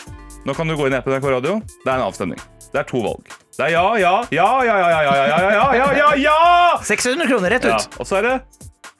[0.45, 1.55] Nå kan du gå inn i appen NRK Radio.
[1.85, 2.43] Det er en avstemning.
[2.69, 3.25] Det er to valg.
[3.57, 6.83] Det er ja, ja, ja, ja, ja, ja, ja, ja, ja, ja, ja, ja, ja!
[6.85, 7.97] 600 kroner rett Ja, ut!
[7.99, 8.35] og så er det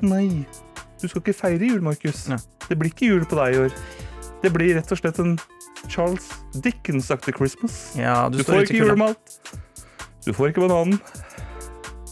[0.01, 0.25] Nei,
[1.01, 2.25] du skal ikke feire jul, Markus.
[2.31, 2.39] Ja.
[2.65, 3.77] Det blir ikke jul på deg i år.
[4.41, 5.35] Det blir rett og slett en
[5.87, 7.95] Charles Dickens-aktig Christmas.
[7.97, 9.39] Ja, du, Du får ikke julemat.
[10.25, 10.99] Du får ikke bananen.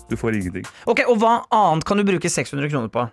[0.10, 0.66] Du får ingenting.
[0.88, 3.04] Ok, Og hva annet kan du bruke 600 kroner på?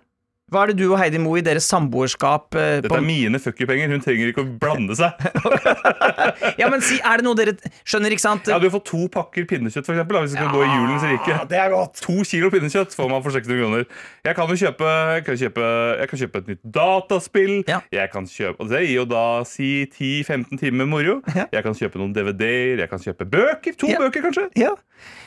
[0.53, 3.39] Hva er det du og Heidi Moe i deres samboerskap eh, Dette på er mine
[3.41, 3.89] fuckypenger.
[3.89, 5.15] Hun trenger ikke å blande seg.
[6.59, 7.53] Ja, men si, er det noe dere
[7.87, 8.47] Skjønner, ikke sant?
[8.51, 11.05] Ja, Du får to pakker pinnekjøtt, for eksempel, da, hvis du skal gå i julens
[11.09, 11.37] rike.
[11.49, 12.01] det er godt.
[12.05, 13.85] To kilo pinnekjøtt får man for 600 kroner.
[14.27, 15.69] Jeg kan jo kjøpe, jeg kan kjøpe,
[16.01, 17.53] jeg kan kjøpe et nytt dataspill.
[17.71, 17.79] Ja.
[17.97, 21.17] Jeg kan kjøpe, og Det gir jo da si 10-15 timer moro.
[21.35, 21.47] Ja.
[21.57, 23.79] Jeg kan kjøpe noen DVD-er, jeg kan kjøpe bøker.
[23.81, 24.01] To Ja.
[24.05, 24.45] bøker, kanskje.
[24.61, 24.75] Ja.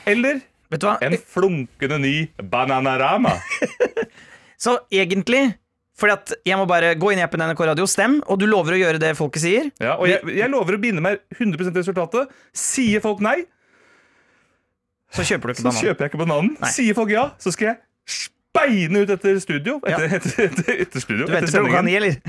[0.06, 0.98] Eller Vet du hva?
[1.00, 2.16] en flunkende ny
[2.52, 3.32] Bananarama.
[4.58, 5.46] Så egentlig
[5.98, 8.76] fordi at jeg må bare gå inn i appen NRK Radio, stem, og du lover
[8.76, 9.70] å gjøre det folket sier.
[9.82, 12.30] Ja, og jeg, jeg lover å binde meg 100% resultatet.
[12.54, 13.40] Sier folk nei,
[15.10, 15.78] Så kjøper du ikke bananen.
[15.80, 16.50] så kjøper jeg ikke bananen.
[16.60, 16.70] Nei.
[16.70, 17.78] Sier folk ja, så skal jeg
[18.14, 19.78] speine ut etter studio.
[19.88, 21.26] Etter, etter, etter, etter studio.
[21.26, 22.20] Du venter etter til klokka ni, eller?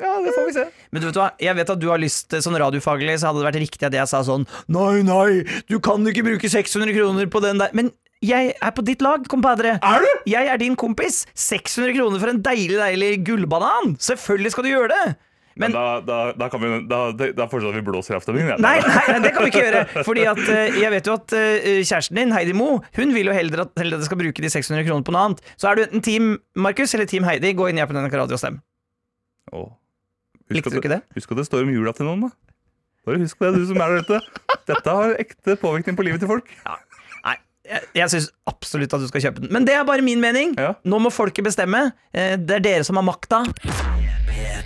[0.00, 0.66] Ja, det får vi se.
[0.92, 3.48] Men du vet hva, jeg vet at du har lyst Sånn radiofaglig så hadde det
[3.48, 7.42] vært riktig at jeg sa sånn Nei, nei, du kan ikke bruke 600 kroner på
[7.44, 7.90] den der Men
[8.24, 9.78] jeg er på ditt lag, compadre.
[9.80, 10.10] Er du?
[10.28, 11.22] Jeg er din kompis.
[11.34, 13.96] 600 kroner for en deilig, deilig gullbanan.
[14.00, 15.04] Selvfølgelig skal du gjøre det.
[15.60, 16.98] Men Men- da, da, da, kan vi, da,
[17.36, 18.60] da fortsetter vi blåser i avstemningen.
[18.62, 20.04] Nei, nei, det kan vi ikke gjøre.
[20.06, 23.34] Fordi at eh, jeg vet jo at eh, kjæresten din, Heidi Mo, hun vil jo
[23.36, 25.42] heller at, heller at jeg skal bruke de 600 kronene på noe annet.
[25.60, 28.38] Så er du enten Team Markus eller Team Heidi, gå inn i appen NRK Radio
[28.38, 28.60] og stem.
[29.52, 29.66] Åh.
[30.50, 31.02] Husk Likte du ikke det?
[31.18, 32.32] Husk at det står om jula til noen, da.
[33.08, 34.22] Bare husk det, du som er der ute.
[34.70, 36.48] Dette har ekte påvirkning på livet til folk.
[36.66, 36.78] Nei,
[37.70, 39.52] jeg, jeg syns absolutt at du skal kjøpe den.
[39.54, 40.56] Men det er bare min mening.
[40.58, 40.74] Ja.
[40.84, 41.90] Nå må folket bestemme.
[42.12, 43.44] Eh, Det er dere som har makta.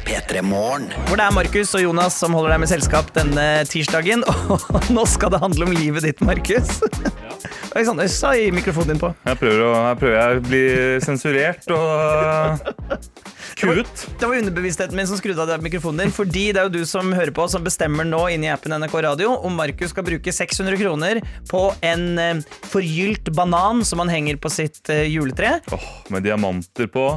[0.05, 4.25] P3 Hvor det er Markus og Jonas som holder deg med selskap denne tirsdagen.
[4.75, 6.81] Og nå skal det handle om livet ditt, Markus.
[6.85, 7.34] Oi
[7.75, 9.11] jeg sa i mikrofonen din på.
[9.27, 10.63] Jeg prøver, å, jeg prøver å bli
[11.03, 12.61] sensurert og
[13.61, 14.05] kuet.
[14.21, 16.15] Det var underbevisstheten min som skrudde av den mikrofonen din.
[16.15, 19.35] Fordi det er jo du som hører på, som bestemmer nå inni appen NRK Radio
[19.47, 24.53] om Markus skal bruke 600 kroner på en eh, forgylt banan som han henger på
[24.53, 25.59] sitt eh, juletre.
[25.75, 27.09] Åh, med diamanter på.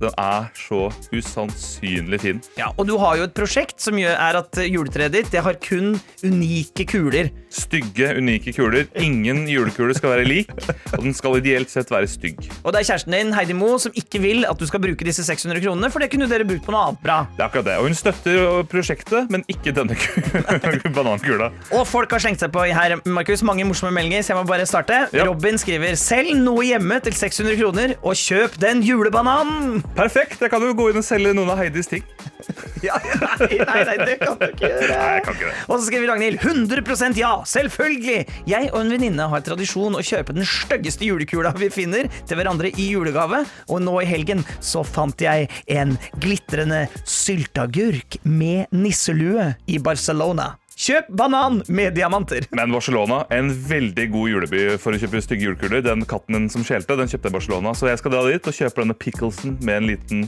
[0.00, 2.38] Den er så usannsynlig fin.
[2.56, 5.42] Ja, Og du har jo et prosjekt som gjør, er at eh, juletreet ditt det
[5.44, 7.28] har kun unike kuler.
[7.50, 8.86] Stygge, unike kuler.
[9.00, 10.50] Ingen julekule skal være lik,
[10.94, 12.38] og den skal ideelt sett være stygg.
[12.62, 15.24] Og det er kjæresten din, Heidi Mo, som ikke vil at du skal bruke disse
[15.26, 17.18] 600 kronene, for det kunne dere brukt på noe annet bra.
[17.34, 17.76] Det er akkurat det.
[17.80, 19.98] Og hun støtter prosjektet, men ikke denne
[20.96, 21.50] banankula.
[21.74, 23.42] Og folk har slengt seg på her, Markus.
[23.46, 25.02] Mange morsomme meldinger, så jeg må bare starte.
[25.16, 25.26] Ja.
[25.26, 29.82] Robin skriver selv noe hjemme til 600 kroner, og kjøp den julebananen'.
[29.98, 30.38] Perfekt!
[30.40, 32.06] Jeg kan jo gå inn og selge noen av Heidis ting.
[32.80, 34.86] Ja, nei, nei, nei, det kan du ikke gjøre.
[34.88, 35.56] Nei, jeg kan ikke det.
[35.66, 38.24] Og så skriver Ragnhild 100% ja, selvfølgelig!
[38.50, 42.72] Jeg og en venninne har tradisjon å kjøpe den styggeste julekula vi finner til hverandre
[42.74, 49.78] i julegave, og nå i helgen så fant jeg en glitrende sylteagurk med nisselue i
[49.82, 50.54] Barcelona.
[50.80, 52.46] Kjøp banan med diamanter.
[52.56, 55.82] Men Barcelona, en veldig god juleby for å kjøpe stygge julekuler.
[55.84, 57.74] Den katten som skjelte, den kjøpte jeg i Barcelona.
[57.76, 60.22] Så jeg skal dra dit og kjøpe denne picklesen med en liten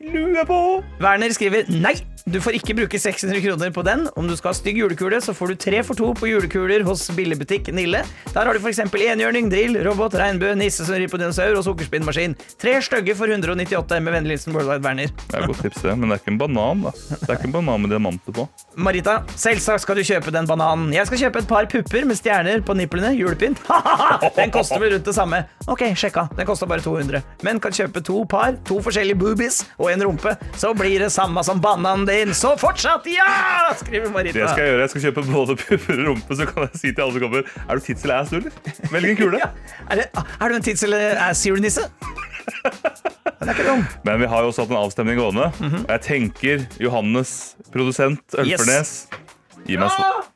[0.00, 0.58] lue på.
[1.02, 1.96] Werner skriver nei,
[2.28, 4.04] du får ikke bruke 600 kroner på den.
[4.18, 7.06] Om du skal ha stygg julekule, så får du tre for to på julekuler hos
[7.16, 8.02] billigbutikk Nille.
[8.34, 8.82] Der har du f.eks.
[8.84, 12.36] enhjørning, drill, robot, regnbue, nisse som rir på dinosaur og sukkerspinnmaskin.
[12.60, 15.14] Tre stygge for 198 med vennlig hilsen Worldwide Werner.
[15.24, 15.94] Det er godt tips, det.
[15.96, 16.92] Men det er ikke en banan, da.
[17.14, 18.46] Det er ikke en banan med diamanter på.
[18.76, 20.92] Marita, selvsagt skal du kjøpe den bananen.
[20.94, 23.14] Jeg skal kjøpe et par pupper med stjerner på nipplene.
[23.16, 23.64] Julepynt.
[24.38, 25.42] den koster vel rundt det samme.
[25.66, 26.28] Ok, sjekka.
[26.36, 27.24] Den kosta bare 200.
[27.46, 30.34] Men kan kjøpe to par, to forskjellige boobies og en rumpe.
[30.58, 32.34] Så blir det samme som bananen din.
[32.36, 33.28] Så fortsatt ja!
[33.80, 34.38] skriver Marita.
[34.38, 34.84] Det skal jeg gjøre.
[34.86, 37.52] Jeg skal kjøpe både pupper og rumpe, så kan jeg si til alle som kommer
[37.68, 38.92] Er du tids eller ass, du, eller?
[38.94, 39.40] Velg en kule.
[39.44, 39.52] Ja.
[39.90, 40.08] Er, det,
[40.40, 41.16] er du en tids- eller
[43.62, 43.82] er dum.
[44.08, 45.48] Men vi har jo også hatt en avstemning gående.
[45.84, 49.24] Og jeg tenker Johannes, produsent Ølfernes sv-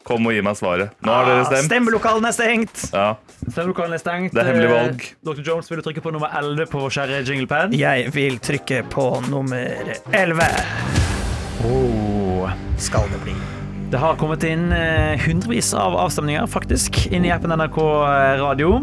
[0.02, 0.92] Kom og gi meg svaret.
[1.04, 1.68] Nå har dere stemt.
[1.70, 2.82] Stemmelokalene er stengt.
[2.92, 3.06] Ja.
[3.46, 4.34] Stemmelokalen er stengt.
[4.34, 5.06] Det er hemmelig valg.
[5.06, 5.42] Eh, Dr.
[5.46, 7.76] Jones, vil du trykke på nummer 11 på vår kjære jinglepad?
[7.78, 10.50] Jeg vil trykke på nummer 11.
[11.68, 12.50] Oh.
[12.82, 13.34] Skal det bli.
[13.92, 17.78] Det har kommet inn eh, hundrevis av avstemninger faktisk inn i appen NRK
[18.40, 18.80] Radio.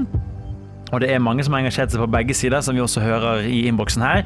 [0.90, 3.44] Og det er mange som har engasjert seg på begge sider, som vi også hører
[3.46, 4.24] i innboksen her.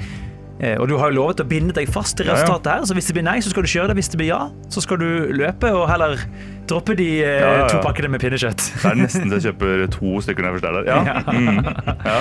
[0.61, 3.07] Eh, Og du har jo lovet å binde deg fast til resultatet her, så hvis
[3.09, 3.95] det blir nei, så skal du kjøre det.
[3.99, 6.21] Hvis det blir ja, så skal du løpe og heller
[6.69, 7.67] droppe de eh, Ja, ja, ja.
[7.73, 8.61] to pakkene med pinnekjøtt.
[8.83, 10.85] Det er nesten til jeg kjøper to stykker når jeg først er der.
[10.87, 10.97] Ja.
[11.33, 11.63] Mm.
[12.05, 12.19] ja.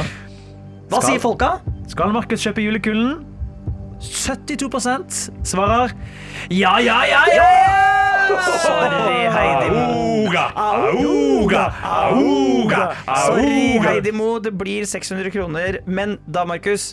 [0.93, 1.53] Hva Skal- sier folka?
[1.93, 3.21] Skal Markus kjøpe julekulen?
[4.03, 5.93] 72% svarer
[6.51, 7.49] ja, ja, ja, ja!
[8.63, 9.85] Sorry, Heidi Mo.
[10.33, 12.83] Auga, auga, auga,
[13.27, 13.79] Sorry.
[13.85, 14.39] Heidi Mo.
[14.43, 15.79] Det blir 600 kroner.
[15.87, 16.93] Men da, Markus,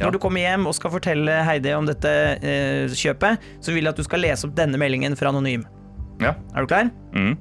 [0.00, 0.06] Ja.
[0.06, 2.10] når du kommer hjem og skal fortelle Heidi om dette
[2.40, 5.66] eh, kjøpet, så vil jeg at du skal lese opp denne meldingen fra Anonym.
[6.24, 6.34] Ja.
[6.54, 6.88] Er du klar?
[7.12, 7.34] Mm.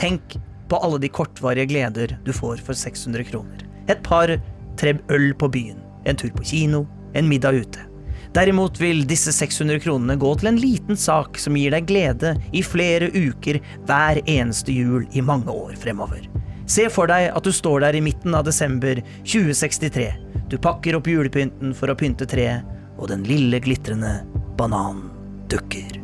[0.00, 0.34] Tenk
[0.70, 3.62] på alle de kortvarige gleder du får for 600 kroner.
[3.90, 4.32] Et par
[4.80, 7.86] tre øl på byen, en tur på kino, en middag ute.
[8.34, 12.62] Derimot vil disse 600 kronene gå til en liten sak som gir deg glede i
[12.62, 16.26] flere uker hver eneste jul i mange år fremover.
[16.70, 20.04] Se for deg at du står der i midten av desember 2063.
[20.50, 22.62] Du pakker opp julepynten for å pynte treet,
[23.00, 24.20] og den lille glitrende
[24.58, 25.08] bananen
[25.50, 25.96] dukker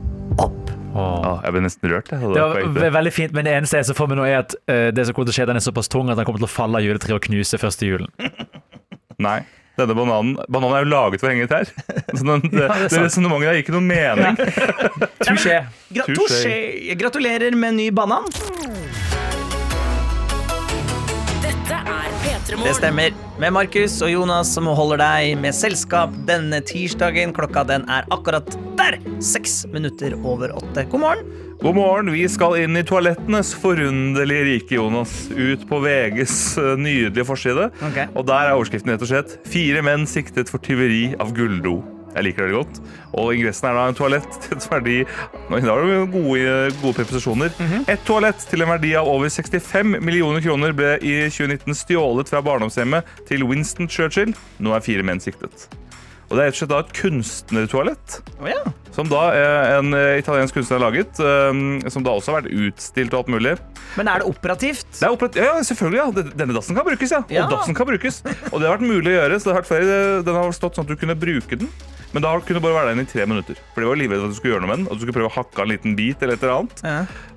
[0.43, 0.73] opp.
[0.97, 2.09] Åh, jeg ble nesten rørt.
[2.11, 2.33] Jeg.
[2.33, 4.57] Det var ve- veldig fint, men det eneste jeg ser for meg nå, er at
[4.65, 6.49] uh, det som kommer til å skje, den er såpass tung at den kommer til
[6.49, 8.11] å falle av juletreet og knuse første julen.
[9.29, 9.43] Nei.
[9.77, 11.69] Denne bananen Bananen er jo laget for å henge i trær.
[12.17, 13.03] Så den, det, det sant.
[13.05, 14.39] resonnementet har ikke noen mening.
[15.27, 15.59] Touché.
[15.93, 16.17] Gra Touché.
[16.17, 16.97] touché.
[16.97, 18.25] Gratulerer med ny banan.
[22.47, 23.11] Det stemmer.
[23.43, 27.33] Med Markus og Jonas som holder deg med selskap denne tirsdagen.
[27.35, 28.47] Klokka den er akkurat
[28.79, 29.01] der!
[29.19, 30.85] Seks minutter over åtte.
[30.93, 31.33] God morgen.
[31.59, 32.13] God morgen.
[32.15, 35.17] Vi skal inn i toalettenes forunderlige rike, Jonas.
[35.35, 37.67] Ut på VGs eh, nydelige forside.
[37.91, 38.07] Okay.
[38.15, 41.96] Og der er overskriften rett og slett 'Fire menn siktet for tyveri av gulldo'.
[42.17, 42.81] Jeg liker det veldig godt.
[43.21, 44.99] Og ingressen er da en toalett til en verdi
[45.51, 47.53] Nå, har du gode, gode preposisjoner.
[47.87, 52.43] Et toalett til en verdi av over 65 millioner kroner ble i 2019 stjålet fra
[52.45, 54.35] barndomshjemmet til Winston Churchill.
[54.59, 55.69] Nå er fire menn siktet.
[56.27, 58.17] Og Det er rett og slett da et kunstnertoalett.
[58.41, 58.63] Oh, ja.
[58.97, 59.23] Som da
[59.77, 61.21] en eh, italiensk kunstner har laget.
[61.23, 63.57] eh, Som da også har vært utstilt og alt mulig.
[63.97, 64.87] Men er det operativt?
[64.99, 66.31] Det er operativt ja, selvfølgelig, ja.
[66.43, 67.23] Denne dassen kan brukes, ja.
[67.31, 67.47] Ja.
[67.47, 68.23] Og dassen kan brukes.
[68.53, 69.39] Og det har vært mulig å gjøre.
[69.39, 71.71] Så det har vært flere, Den har stått sånn at du kunne bruke den.
[72.15, 73.59] Men da kunne du bare være der inne i tre minutter.
[73.75, 74.85] For de var livredde for at du skulle gjøre noe med den.
[74.89, 76.79] Og du skulle prøve å hakke av en liten bit eller et eller annet.
[76.87, 76.95] Ja.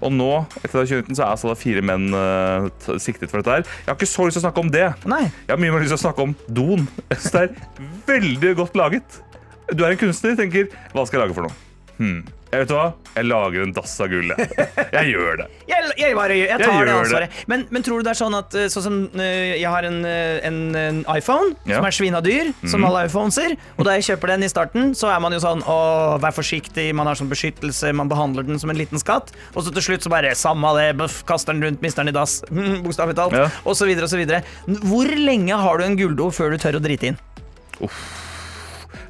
[0.08, 0.28] Og nå,
[0.62, 2.70] etter 2019, så er altså da fire menn uh,
[3.02, 3.66] siktet for dette her.
[3.82, 4.86] Jeg har ikke så lyst til å snakke om det.
[5.10, 5.24] Nei.
[5.26, 6.86] Jeg har mye mer lyst til å snakke om doen.
[7.18, 9.22] Så det er veldig godt laget.
[9.70, 11.58] Du er en kunstner, tenker hva skal jeg lage for noe?
[12.00, 12.20] Hmm.
[12.50, 12.84] Jeg vet hva?
[13.14, 14.32] Jeg lager en dass av gull.
[14.34, 15.10] Jeg.
[15.12, 15.46] gjør det.
[15.70, 17.36] Jeg, jeg, bare, jeg tar Jeg det ansvaret.
[17.52, 19.98] Men, men tror du det er sånn at eh, sånn som eh, jeg har en,
[20.08, 21.78] eh, en, en iPhone Ja.
[21.78, 25.12] som er svina dyr, som alle iPhoneser, og da jeg kjøper den i starten, så
[25.14, 25.78] er man jo sånn Å,
[26.24, 29.74] vær forsiktig, man har sånn beskyttelse, man behandler den som en liten skatt, og så
[29.76, 32.40] til slutt så bare Samme det, buff, kaster den rundt, mister den i dass,
[32.86, 33.46] bokstavelig talt, Ja.
[33.64, 34.42] og så videre og så videre.
[34.90, 37.22] Hvor lenge har du en gulldo før du tør å drite inn?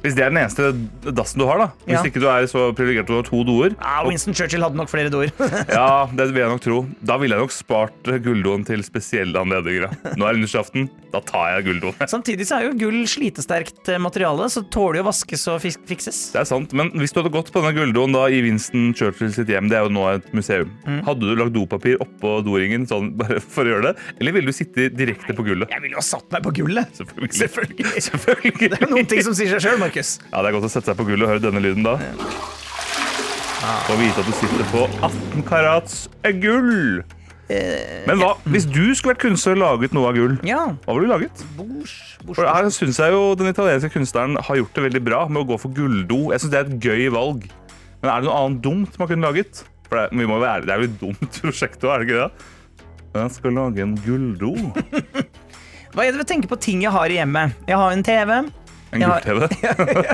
[0.00, 0.70] Hvis det er den eneste
[1.12, 1.66] dassen du har, da.
[1.84, 2.02] Hvis Ja.
[2.08, 3.74] ikke du er så privilegert at du har to doer.
[3.76, 5.30] Ja, Winston Churchill hadde nok flere doer.
[5.70, 6.78] Ja, det vil jeg nok tro.
[7.04, 9.88] Da ville jeg nok spart gulldoen til spesielle anledninger.
[9.90, 10.14] da.
[10.16, 10.88] Nå er det nyttårsaften.
[11.12, 11.94] Da tar jeg gulldoen.
[12.14, 16.20] Samtidig så er jo gull slitesterkt eh, materiale, så tåler jo vaskes og fikses.
[16.32, 19.32] Det er sant, Men hvis du hadde gått på denne gulldoen da i Winston Churchill
[19.34, 21.02] sitt hjem, det er jo nå et museum, Mm.
[21.04, 23.96] hadde du lagt dopapir oppå doringen sånn bare for å gjøre det?
[24.20, 25.68] Eller ville du sitte direkte på gullet?
[25.70, 26.88] Jeg ville jo ha satt meg på gullet.
[26.96, 27.32] Selvfølgelig.
[27.36, 28.02] Selvfølgelig.
[28.06, 28.68] Selvfølgelig.
[28.70, 30.18] Det er noen ting som sier seg sjøl, Markus.
[30.30, 31.96] Ja, Det er godt å sette seg på gullet og høre denne lyden da.
[33.90, 36.04] Og vite at du sitter på 18 karats
[36.40, 37.02] gull.
[37.50, 40.68] Eh, Men hva, hvis du skulle vært kunstner og laget noe av gull, Ja.
[40.86, 41.42] hva ville du laget?
[41.56, 45.26] Bors, bors, For her synes jeg jo Den italienske kunstneren har gjort det veldig bra
[45.28, 46.30] med å gå for gulldo.
[46.30, 47.50] Jeg synes Det er et gøy valg.
[48.02, 49.64] Men er det noe annet dumt man kunne laget?
[49.88, 52.08] For det, vi må jo være, det er jo et dumt prosjekt òg, er det
[52.08, 52.30] ikke det?
[53.18, 54.54] Jeg skal lage en gulldo.
[55.92, 57.56] Hva er det du tenker på ting jeg har i hjemmet?
[57.66, 58.30] Jeg har en TV.
[58.92, 59.48] En har- gull-TV.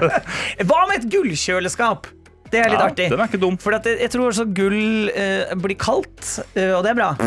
[0.68, 2.06] Hva med et gullkjøleskap?
[2.46, 3.08] Det er litt Ja, artig.
[3.10, 3.56] den er ikke dum.
[3.58, 7.10] For jeg, jeg tror også gull uh, blir kaldt, uh, og det er bra.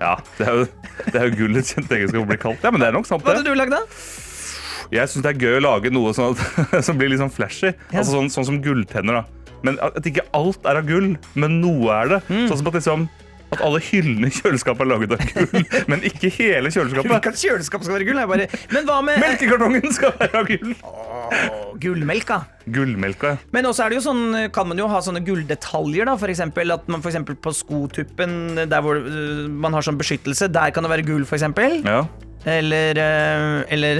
[0.00, 0.64] Ja, det er jo,
[1.10, 2.62] det er jo gullets kjente egenskap å bli kaldt.
[2.64, 3.26] Ja, men det er nok sant, det.
[3.26, 3.80] Hva hadde du lagd, da?
[4.94, 6.40] Jeg syns det er gøy å lage noe sånn at,
[6.86, 7.74] som blir litt sånn flashy.
[7.92, 9.20] Altså sånn, sånn som gulltenner.
[9.20, 9.56] da.
[9.66, 12.20] Men at ikke alt er av gull, men noe er det.
[12.30, 12.46] Mm.
[12.48, 13.04] Sånn som at liksom
[13.50, 17.28] at alle hyllene i kjøleskapet er laget av gull, men ikke hele kjøleskapet.
[17.40, 18.20] Kjøleskap skal være gull.
[18.22, 20.74] Jeg bare, men hva med Melkekartongen skal være av gull.
[20.86, 22.40] Oh, gullmelka?
[22.70, 23.40] Gullmelka, ja.
[23.56, 26.06] Men også er det jo sånn, kan man jo ha sånne gulldetaljer.
[26.06, 28.36] da, for eksempel At man for eksempel på skotuppen,
[28.70, 31.80] der hvor øh, man har sånn beskyttelse, der kan det være gull, for eksempel.
[31.86, 32.04] ja.
[32.48, 33.98] Eller, øh, eller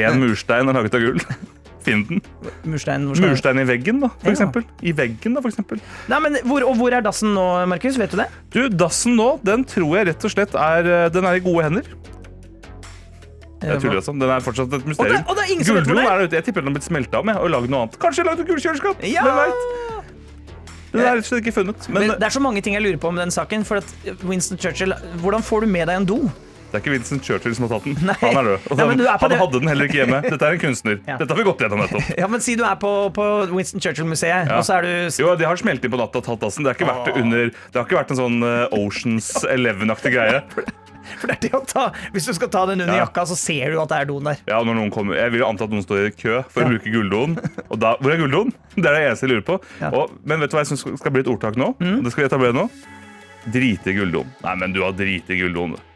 [0.00, 1.20] En murstein er laget av gull.
[1.82, 2.20] Finn den.
[2.64, 3.06] murstein.
[3.10, 4.34] Murstein i veggen, da, for Ja.
[4.36, 4.64] eksempel.
[4.82, 5.80] I veggen, da, for eksempel.
[6.08, 7.96] Nei, men hvor, Og hvor er dassen nå, Markus?
[7.98, 8.28] Vet du det?
[8.54, 11.64] Du, dassen nå, den tror jeg rett og slett er eh, Den er i gode
[11.64, 11.82] hender.
[13.62, 15.22] Jeg tuller også, Den er fortsatt et Og det, mysterium.
[15.28, 16.10] og det er det er!
[16.18, 16.34] er ute.
[16.34, 17.98] Jeg tipper den har blitt smelta av med og lagd noe annet.
[18.02, 19.02] Kanskje lagd et gullkjøleskap?
[19.06, 19.22] Ja!
[19.22, 20.08] Hvem veit?
[20.92, 21.86] Den er rett og slett ikke funnet.
[21.88, 23.62] Men, Men det er så mange ting jeg lurer på med den saken.
[23.64, 23.80] For
[24.28, 24.92] Winston Churchill,
[25.22, 26.18] Hvordan får du med deg en do?
[26.72, 27.96] Det er ikke Vincent Churchill som har tatt den.
[28.08, 28.14] Nei.
[28.22, 28.66] Han er død.
[28.80, 30.20] Han, Nei, er han hadde den heller ikke hjemme.
[30.32, 30.98] Dette er en kunstner.
[31.04, 31.18] Ja.
[31.20, 32.10] Dette har vi gått gjennom nettopp.
[32.22, 34.56] Ja, men Si du er på, på Winston Churchill-museet, Ja.
[34.58, 36.64] og så er du Jo, de har smelt inn på natta og tatt dassen.
[36.64, 40.40] Det under Det har ikke vært en sånn eh, Oceans Eleven-aktig greie.
[41.18, 41.82] For det er det å ta
[42.14, 43.04] Hvis du skal ta den under Ja.
[43.04, 44.40] jakka, så ser du at det er doen der.
[44.48, 46.70] Ja, når noen kommer Jeg vil jo anta at noen står i kø for å
[46.72, 47.36] bruke gulldoen.
[47.68, 48.54] Og da, hvor er gulldoen?
[48.78, 49.58] Det er det eneste jeg lurer på.
[49.82, 49.90] Ja.
[49.98, 51.72] Og, men vet du hva jeg syns skal bli et ordtak nå?
[51.82, 52.00] Mm.
[52.06, 52.68] det skal vi etablere nå.
[53.52, 54.28] Drite i gulldoen.
[54.46, 55.74] Nei, men du har driti i gulldoen.
[55.74, 55.91] du.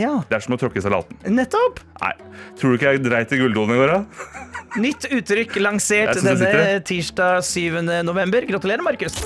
[0.00, 1.18] Ja, Det er som å tråkke i salaten.
[1.28, 1.82] nettopp!
[2.00, 2.14] Nei,
[2.60, 4.00] Tror du ikke jeg dreit i gulldoen i går, da?
[4.80, 7.80] Nytt uttrykk lansert denne tirsdag 7.
[8.06, 8.46] november.
[8.48, 9.18] Gratulerer, Markus.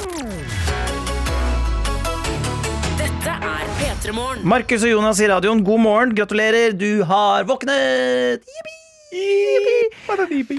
[2.99, 3.35] Dette
[3.79, 4.47] P3 Morgen.
[4.49, 6.15] Markus og Jonas i radioen, god morgen.
[6.17, 8.43] Gratulerer, du har våknet!
[8.49, 8.81] Jippi!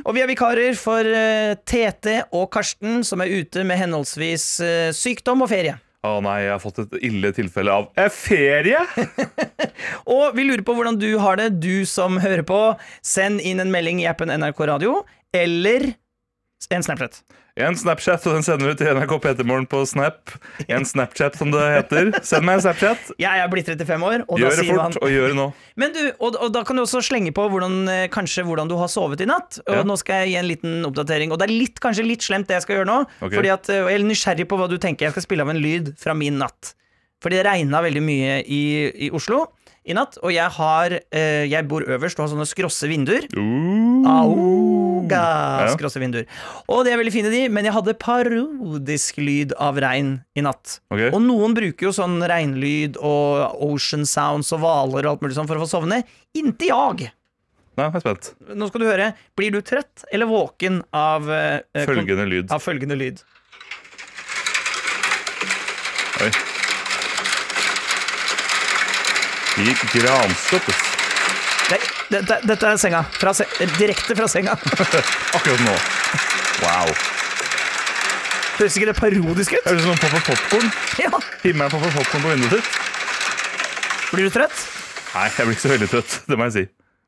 [0.06, 4.92] Og vi er vikarer for uh, Tete og Karsten, som er ute med henholdsvis uh,
[4.96, 5.76] sykdom og ferie.
[6.06, 8.82] Å nei, jeg har fått et ille tilfelle av eh, ferie.
[10.16, 12.60] Og vi lurer på hvordan du har det, du som hører på.
[13.06, 15.00] Send inn en melding i appen NRK Radio,
[15.36, 15.94] eller
[16.72, 17.22] en Snapchat.
[17.56, 20.34] En Snapchat, og den sender du til NRK P3morgen på Snap.
[20.68, 22.10] En Snapchat, som det heter.
[22.26, 23.14] Send meg en Snapchat.
[23.22, 25.46] Jeg er blitt 35 år, Gjør det fort, og gjør det nå.
[25.80, 28.76] Men du, og, og da kan du også slenge på hvordan, eh, kanskje hvordan du
[28.82, 29.62] har sovet i natt.
[29.70, 29.84] Og Ja.
[29.88, 31.32] nå skal jeg gi en liten oppdatering.
[31.32, 33.00] Og det er litt, kanskje litt slemt det jeg skal gjøre nå.
[33.22, 33.38] Okay.
[33.38, 35.08] Fordi at, eh, jeg er nysgjerrig på hva du tenker.
[35.08, 36.74] Jeg skal spille av en lyd fra min natt.
[37.24, 38.62] Fordi det regna veldig mye i,
[39.08, 39.46] i Oslo
[39.86, 40.18] i natt.
[40.26, 43.28] Og jeg har eh, Jeg bor øverst og har sånne skrosse vinduer.
[43.36, 45.22] Auga!
[45.66, 45.68] Ja.
[45.76, 46.26] Skrosse vinduer.
[46.72, 50.80] Og de er veldig fine, de, men jeg hadde parodisk lyd av regn i natt.
[50.90, 51.12] Okay.
[51.14, 55.50] Og noen bruker jo sånn regnlyd og ocean sounds og hvaler og alt mulig sånn
[55.50, 56.02] for å få sovne.
[56.38, 57.12] Inntil jeg.
[57.76, 58.32] Nei, jeg er spent.
[58.56, 59.12] Nå skal du høre.
[59.38, 62.52] Blir du trøtt eller våken av, eh, Følgende lyd.
[62.56, 63.20] av følgende lyd?
[66.24, 66.32] Oi.
[69.56, 70.80] I granstøttes.
[71.70, 71.78] Det,
[72.12, 73.06] dette, dette er senga.
[73.16, 73.46] Fra se,
[73.80, 74.58] direkte fra senga.
[75.38, 75.76] Akkurat nå.
[76.60, 76.92] Wow.
[78.58, 79.62] Høres ikke det parodisk ut?
[79.64, 80.74] Høres ut som popper popkorn.
[81.00, 81.12] Ja.
[81.46, 82.82] Himmelen popper popkorn på vinduet sitt.
[84.12, 84.66] Blir du trøtt?
[85.16, 86.18] Nei, jeg blir ikke så veldig trøtt.
[86.30, 86.66] Det må jeg si.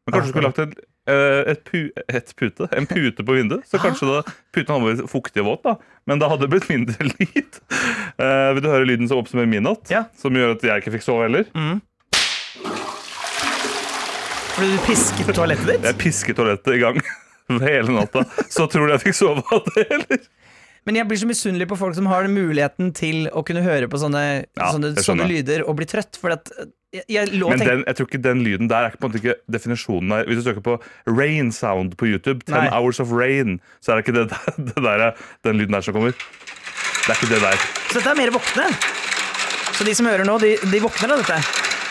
[0.08, 0.74] Men kanskje du skulle lagt en,
[1.12, 3.68] eh, et, pu, et pute, en pute på vinduet.
[3.68, 4.22] Så kanskje da
[4.56, 6.00] puten hadde vært fuktig og våt, da.
[6.08, 7.60] Men da hadde det blitt mindre lyd.
[8.16, 9.92] Uh, vil du høre lyden som oppsummerer min natt?
[9.92, 10.06] Ja.
[10.16, 11.52] Som gjør at jeg ikke fikk sove heller?
[14.58, 15.84] Fordi du pisket toalettet ditt?
[15.86, 16.98] Jeg pisket toalettet i gang
[17.68, 18.24] hele natta.
[18.52, 20.24] Så tror du jeg fikk sove av det, eller?
[20.88, 24.00] Men jeg blir så misunnelig på folk som har muligheten til å kunne høre på
[24.00, 24.22] sånne,
[24.56, 26.16] Ja, sånne, sånne lyder og bli trøtt.
[26.22, 26.48] For at
[26.96, 29.20] jeg, jeg lå Men den, jeg tror ikke den lyden der er på en måte
[29.20, 30.30] ikke definisjonen der.
[30.32, 30.78] Hvis du søker på
[31.12, 32.64] rain sound på YouTube, 10 Nei.
[32.72, 35.06] hours of rain, så er det ikke det, der- det der,
[35.50, 36.16] den lyden der som kommer.
[36.16, 37.68] Det er ikke det der.
[37.92, 38.70] Så dette er mer våkne.
[39.78, 41.42] Så de som hører nå, de, de våkner av dette.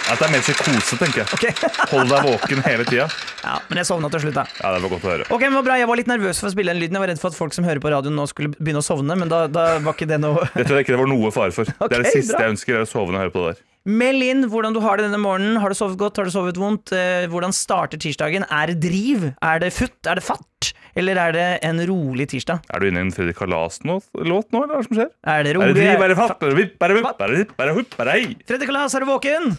[0.06, 1.28] At det er mer psykose, tenker jeg.
[1.34, 1.70] Okay.
[1.92, 3.06] Hold deg våken hele tida.
[3.42, 4.44] Ja, men jeg sovna til slutt, da.
[4.60, 5.26] Ja, det var godt å høre.
[5.34, 6.94] Ok, men var bra, Jeg var litt nervøs for å spille den lyden.
[6.94, 9.16] Jeg var redd for at folk som hører på radioen nå skulle begynne å sovne,
[9.18, 11.56] men da, da var ikke det noe Det tror jeg ikke det var noe fare
[11.56, 11.66] for.
[11.82, 12.46] det er det siste bra.
[12.46, 13.64] jeg ønsker, er å sove når jeg hører på det der.
[13.86, 15.58] Meld inn hvordan du har det denne morgenen.
[15.62, 16.22] Har du sovet godt?
[16.22, 16.94] Har du sovet vondt?
[16.94, 18.46] Eh, hvordan starter tirsdagen?
[18.46, 19.32] Er det driv?
[19.42, 19.98] Er det futt?
[20.06, 20.72] Er det fart?
[20.96, 22.64] eller er det en rolig tirsdag?
[22.72, 25.10] Er du inne i en Fredrik Kalas-låt nå, eller hva som skjer?
[25.28, 25.74] Er det Er det rolig?
[25.76, 27.74] driv, er det fatt, er det vipp, er det vipp, er det hipp, er det
[27.76, 28.36] hupp, er det hei?
[28.48, 29.56] Fredrik Kalas, er du våken?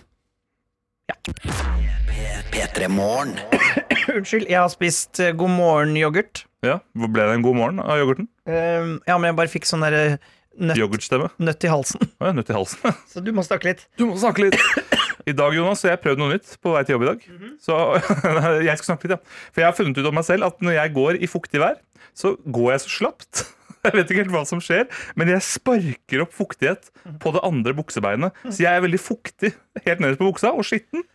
[2.51, 3.37] P3 Morgen.
[4.11, 6.41] Unnskyld, jeg har spist eh, god morgen-yoghurt.
[6.65, 8.27] Ja, ble det en god morgen av yoghurten?
[8.43, 10.17] Um, ja, men jeg bare fikk sånn derre
[10.59, 11.07] nøtt,
[11.39, 12.03] nøtt i halsen.
[12.11, 12.97] Jeg er nødt halsen.
[13.13, 13.85] Så du må snakke litt.
[13.95, 14.59] Du må snakke litt.
[15.27, 17.25] I dag Jonas, har jeg prøvd noe nytt på vei til jobb i dag.
[17.63, 17.79] Så
[18.67, 19.37] jeg skal snakke litt, ja.
[19.51, 21.79] For jeg har funnet ut om meg selv at når jeg går i fuktig vær,
[22.17, 23.47] så går jeg så slapt.
[23.88, 24.88] Jeg vet ikke helt hva som skjer,
[25.19, 26.89] men jeg sparker opp fuktighet
[27.23, 28.41] på det andre buksebeinet.
[28.47, 29.53] Så jeg er veldig fuktig
[29.85, 31.05] helt nederst på buksa og skitten.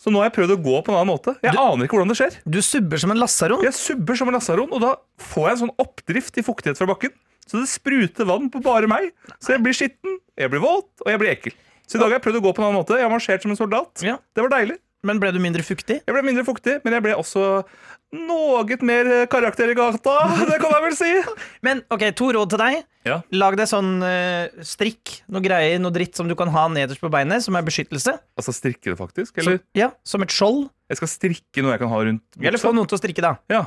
[0.00, 1.34] Så nå har jeg prøvd å gå på en annen måte.
[1.44, 2.36] Jeg aner ikke hvordan det skjer.
[2.48, 3.64] Du subber som en lasaron.
[3.66, 6.88] Jeg subber som en lasaron, og da får jeg en sånn oppdrift i fuktighet fra
[6.88, 7.12] bakken.
[7.50, 9.10] Så det spruter vann på bare meg.
[9.42, 11.56] Så jeg blir skitten, jeg blir våt, og jeg blir ekkel.
[11.84, 12.96] Så i dag har jeg prøvd å gå på en annen måte.
[12.96, 14.04] Jeg har marsjert som en soldat.
[14.06, 14.16] Ja.
[14.32, 14.78] Det var deilig.
[15.06, 15.96] Men ble du mindre fuktig?
[16.04, 17.44] Jeg ble mindre fuktig, men jeg ble også
[18.12, 20.14] noe mer karakter i gata.
[20.48, 21.10] Det kan jeg vel si.
[21.66, 22.80] Men ok, to råd til deg.
[23.06, 23.20] Ja.
[23.32, 27.08] Lag deg sånn uh, strikk, noe greier, noe dritt som du kan ha nederst på
[27.12, 28.16] beinet, som er beskyttelse.
[28.36, 29.38] Altså strikke det faktisk?
[29.40, 30.66] Eller Ja, Som et skjold.
[30.90, 33.36] jeg skal strikke noe jeg kan ha rundt Eller få noen til å strikke, da.
[33.52, 33.62] Ja,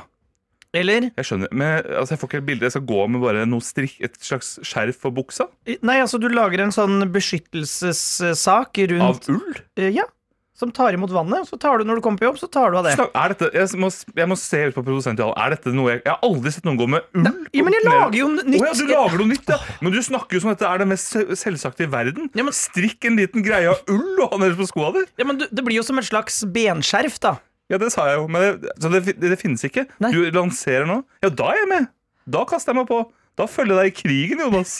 [0.74, 1.50] Eller jeg skjønner.
[1.54, 2.66] Men altså, jeg får ikke helt bilde.
[2.68, 5.48] Jeg skal gå med bare noe strikk, et slags skjerf for buksa.
[5.86, 9.60] Nei, altså, du lager en sånn beskyttelsessak rundt Av ull?
[9.78, 10.06] Eh, Ja.
[10.54, 11.48] Som tar imot vannet.
[11.50, 12.92] Så tar du når du kommer på jobb, så tar du av det.
[12.94, 15.34] Dette, jeg, må, jeg må se ut på produsentjalen.
[15.34, 17.26] Er dette noe jeg Jeg har aldri sett noen gå med ull.
[17.50, 18.60] Ja, men jeg lager jo nytt.
[18.60, 19.58] Oh, ja, du lager noe nytt, ja.
[19.82, 22.30] Men du snakker jo som dette er det mest se- selvsagte i verden.
[22.38, 25.02] Ja, men- Strikk en liten greie av ull og ha nederst på skoa di.
[25.18, 27.34] Ja, men du, Det blir jo som et slags benskjerf, da.
[27.72, 29.88] Ja, det sa jeg jo, men det, så det, det, det finnes ikke.
[29.98, 30.12] Nei.
[30.14, 31.00] Du lanserer nå.
[31.24, 31.90] Ja, da er jeg med.
[32.30, 33.02] Da kaster jeg meg på.
[33.34, 34.74] Da følger jeg deg i krigen, Jonas.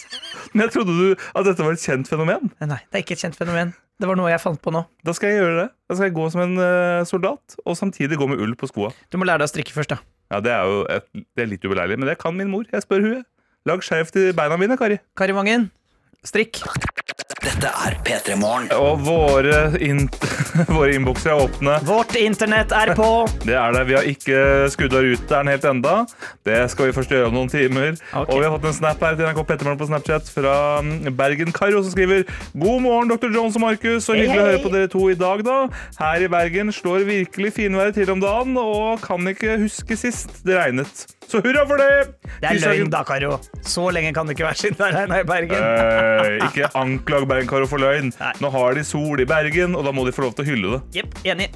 [0.53, 2.53] Men jeg trodde du at dette var et kjent fenomen.
[2.63, 3.73] Nei, det er ikke et kjent fenomen.
[3.99, 4.85] Det var noe jeg fant på nå.
[5.07, 5.67] Da skal jeg gjøre det.
[5.91, 8.93] Da skal jeg gå som en eh, soldat, og samtidig gå med ull på skoa.
[9.11, 9.99] Du må lære deg å strikke først, da.
[10.31, 12.67] Ja, det er jo et, det er litt ubeleilig, men det kan min mor.
[12.71, 13.25] Jeg spør hun.
[13.67, 15.01] Lag skjerf til beina mine, Kari.
[15.19, 15.69] Kari Vangen,
[16.25, 16.63] strikk.
[17.45, 18.71] Dette er P3 Morgen.
[18.73, 20.07] Og våre, in
[20.77, 21.77] våre innbokser er åpne.
[21.85, 23.09] Vårt internett er på.
[23.49, 23.83] Det er det.
[23.91, 24.39] Vi har ikke
[24.73, 25.97] skrudd av ruteren helt enda.
[26.47, 27.99] Det skal vi først gjøre om noen timer.
[28.11, 28.25] Okay.
[28.25, 31.53] Og vi har fått en snap her til NRK Pettermorgen på Snapchat fra mm, Bergen
[31.55, 33.29] Karo, som skriver God morgen, dr.
[33.29, 34.09] Jones og Markus.
[34.09, 35.59] Så hyggelig å høre på dere to i dag, da.
[36.01, 40.57] Her i Bergen slår virkelig finværet til om dagen, og kan ikke huske sist det
[40.61, 41.05] regnet.
[41.29, 41.91] Så hurra for det!
[42.43, 43.39] Det er løgn, da, Karo.
[43.67, 45.65] Så lenge kan det ikke være siden det i Bergen.
[45.65, 48.13] Eh, ikke anklag Bergen-Karo for løgn.
[48.21, 48.33] Nei.
[48.45, 50.75] Nå har de sol i Bergen, og da må de få lov til å hylle
[50.77, 51.03] det.
[51.03, 51.51] Yep, enig.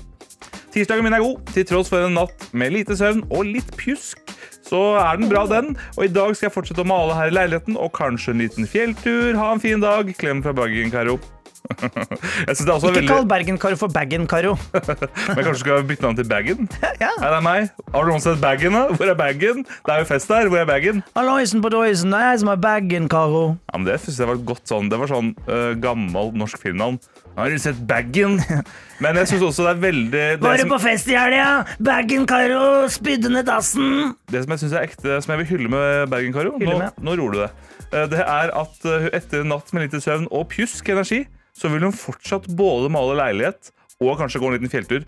[0.74, 4.20] Tirsdagen min er god, til tross for en natt med lite søvn og litt pjusk.
[4.68, 5.72] Så er den bra, den.
[5.96, 8.68] Og i dag skal jeg fortsette å male her i leiligheten og kanskje en liten
[8.68, 9.32] fjelltur.
[9.40, 10.12] Ha en fin dag.
[10.20, 11.16] Klem fra Bergen-Karo.
[11.16, 11.37] jeg
[11.68, 14.54] Ikke veldig kall Bergen-Karo for Baggen-Karo.
[15.36, 16.68] Men kanskje skal jeg bytte navn til Baggen?
[17.02, 17.10] Ja.
[17.22, 17.68] Er det meg.
[17.94, 18.74] Har du noen sett Baggen?
[18.74, 18.86] da?
[18.98, 19.60] Hvor er Baggen?
[19.86, 20.48] Det er jo fest der.
[20.50, 21.02] Hvor er Baggen?
[21.14, 23.44] Halloisen på doisen, det er jeg som er Baggen-Karo.
[23.70, 26.98] Ja, men Det synes jeg var godt sånn Det var sånn uh, gammel norsk filmnavn.
[27.38, 28.40] Har du sett Baggen?
[29.02, 31.44] Men jeg syns også det er veldig det Var du som- på fest i helga?
[31.86, 34.16] Baggen-Karo spydde ned dassen.
[34.26, 37.36] Det som jeg synes er ekte, som jeg vil hylle med Baggen-Karo, nå, nå roer
[37.36, 37.50] du det.
[37.92, 41.20] Eh, Det er at eh, etter en natt med lite søvn og pjusk energi,
[41.58, 45.06] så vil hun fortsatt både male leilighet og kanskje gå en liten fjelltur.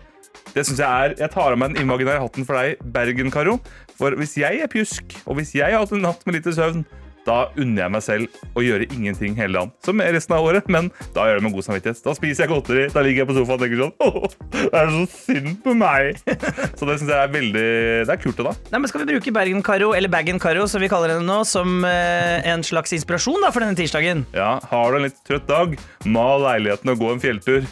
[0.51, 3.57] Det synes Jeg er, jeg tar av meg den imaginære hatten for deg, Bergen-Karo.
[3.99, 6.83] For hvis jeg er pjusk, og hvis jeg har hatt en natt med lite søvn,
[7.27, 9.73] da unner jeg meg selv å gjøre ingenting hele dagen.
[9.85, 12.01] Som resten av året, men da gjør jeg det med god samvittighet.
[12.05, 14.91] Da spiser jeg godteri, da ligger jeg på sofaen og tenker sånn Åh, det er
[14.95, 16.21] så synd på meg.
[16.79, 17.65] Så det syns jeg er veldig
[18.07, 18.53] Det er kult, da.
[18.73, 22.41] Nei, men Skal vi bruke Bergen-Karo, eller Baggen-Karo, som vi kaller henne nå, som eh,
[22.49, 24.25] en slags inspirasjon da, for denne tirsdagen?
[24.35, 25.77] Ja, Har du en litt trøtt dag,
[26.09, 27.67] mal leiligheten og gå en fjelltur.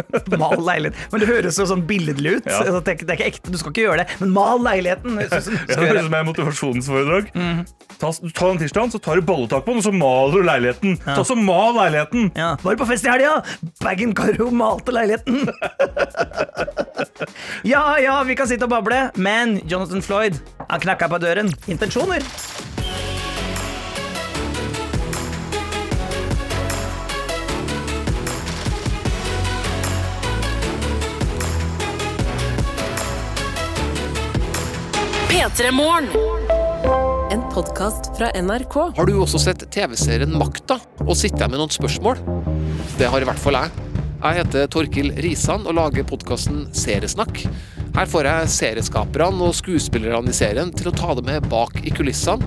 [0.42, 1.08] Mal leiligheten.
[1.12, 2.48] Men det høres jo sånn billedlig ut.
[2.48, 2.62] Ja.
[2.62, 5.18] Altså, det, er, det ikke ekte, Du skal ikke gjøre det, men mal leiligheten.
[5.20, 7.30] Det høres ut som Ja, en motivasjonsforedrag.
[8.02, 10.48] Ta, du tar den tirsdagen, så tar du bolletak på den, og så maler du
[10.48, 10.98] leiligheten.
[11.04, 12.30] Ta så Mal leiligheten.
[12.38, 12.54] Ja.
[12.62, 13.40] Var du på fest i helga?
[13.82, 15.48] Bagen Karo malte leiligheten.
[17.72, 20.38] ja, ja, vi kan sitte og bable, men Jonathan Floyd,
[20.68, 21.50] han knakka på døren.
[21.66, 22.22] Intensjoner.
[37.30, 38.74] En podkast fra NRK.
[38.94, 42.20] Har du også sett TV-serien Makta og sitter jeg med noen spørsmål?
[42.94, 43.72] Det har i hvert fall jeg.
[44.20, 47.42] Jeg heter Torkil Risan og lager podkasten Seriesnakk.
[47.96, 51.90] Her får jeg serieskaperne og skuespillerne i serien til å ta det med bak i
[51.90, 52.46] kulissene,